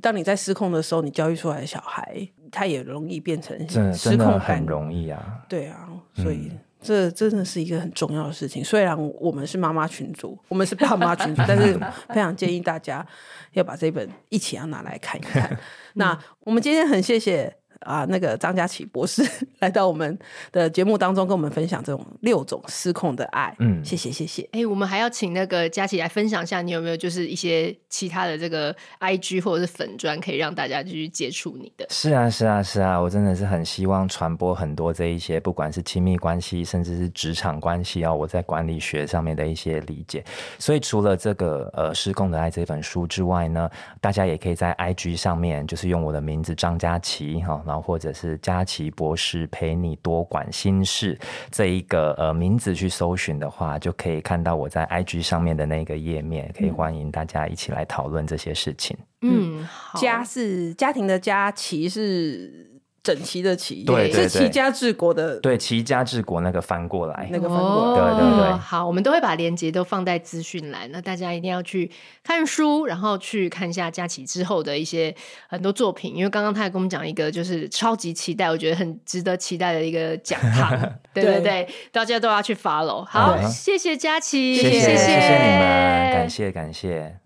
[0.00, 3.58] 当你在失控的时候，你教育出来的小孩，他也容易变成
[3.92, 5.40] 失控，很容易啊。
[5.48, 8.64] 对啊，所以、嗯、这真的是一个很重要的事情。
[8.64, 11.78] 虽然我们是妈妈群主，我们是爸妈群主，但是
[12.08, 13.04] 非常建议大家
[13.52, 15.58] 要把这本一起要拿来看一看。
[15.94, 17.59] 那我们今天很谢谢。
[17.80, 19.22] 啊，那个张佳琪博士
[19.60, 20.18] 来到我们
[20.52, 23.54] 的节目当中，跟我们分享这种六种失控的爱。
[23.58, 24.42] 嗯，谢谢谢谢。
[24.52, 31.86] 哎、欸，我们还要请那个佳琪来分享一下，你有没有就是一些其他的这个 IG 或者是粉专，可以让大家继续接触你的？
[31.88, 40.22] 是啊，是啊，是啊，我真的是很希望传播很多这一些，不管是亲密关系，甚至是职场关系啊，我在管理学上面的一些理解。
[40.58, 43.70] 所以除了这个呃失控的爱这本书之外呢，
[44.02, 47.62] 大家也可以在 IG 上面，就是用我的名字张佳琪哈。
[47.70, 51.16] 然后或者是佳琪博士陪你多管心事
[51.52, 58.96] 这一个呃名字去搜寻的话，就可以看到我在 IG 上面的那个页面，可以欢迎大家一起来讨论这些事情。
[59.20, 59.64] 嗯，
[59.94, 62.69] 家是家庭的家，琪是。
[63.02, 68.52] 整齐的齐，对，是齐家治国的，对，齐家治国那个翻过来，那个翻过来，对对对。
[68.58, 71.90] 好，我们都会把链接都放在资讯栏，那大家一定要去
[72.22, 75.14] 看书，然后去看一下佳琪之后的一些
[75.48, 80.70] 很多作品，因为刚刚他也跟我们讲一个，就是超级期待，我觉得很值得期待的一个讲堂，
[81.14, 83.02] 对对对，大家都要去 follow。
[83.04, 87.18] 好，谢谢佳琪，谢谢谢谢你们，感谢感谢。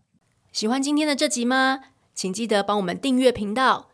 [0.53, 1.81] 喜欢今天的这集吗？
[2.15, 3.94] 请记得帮我们订阅频道。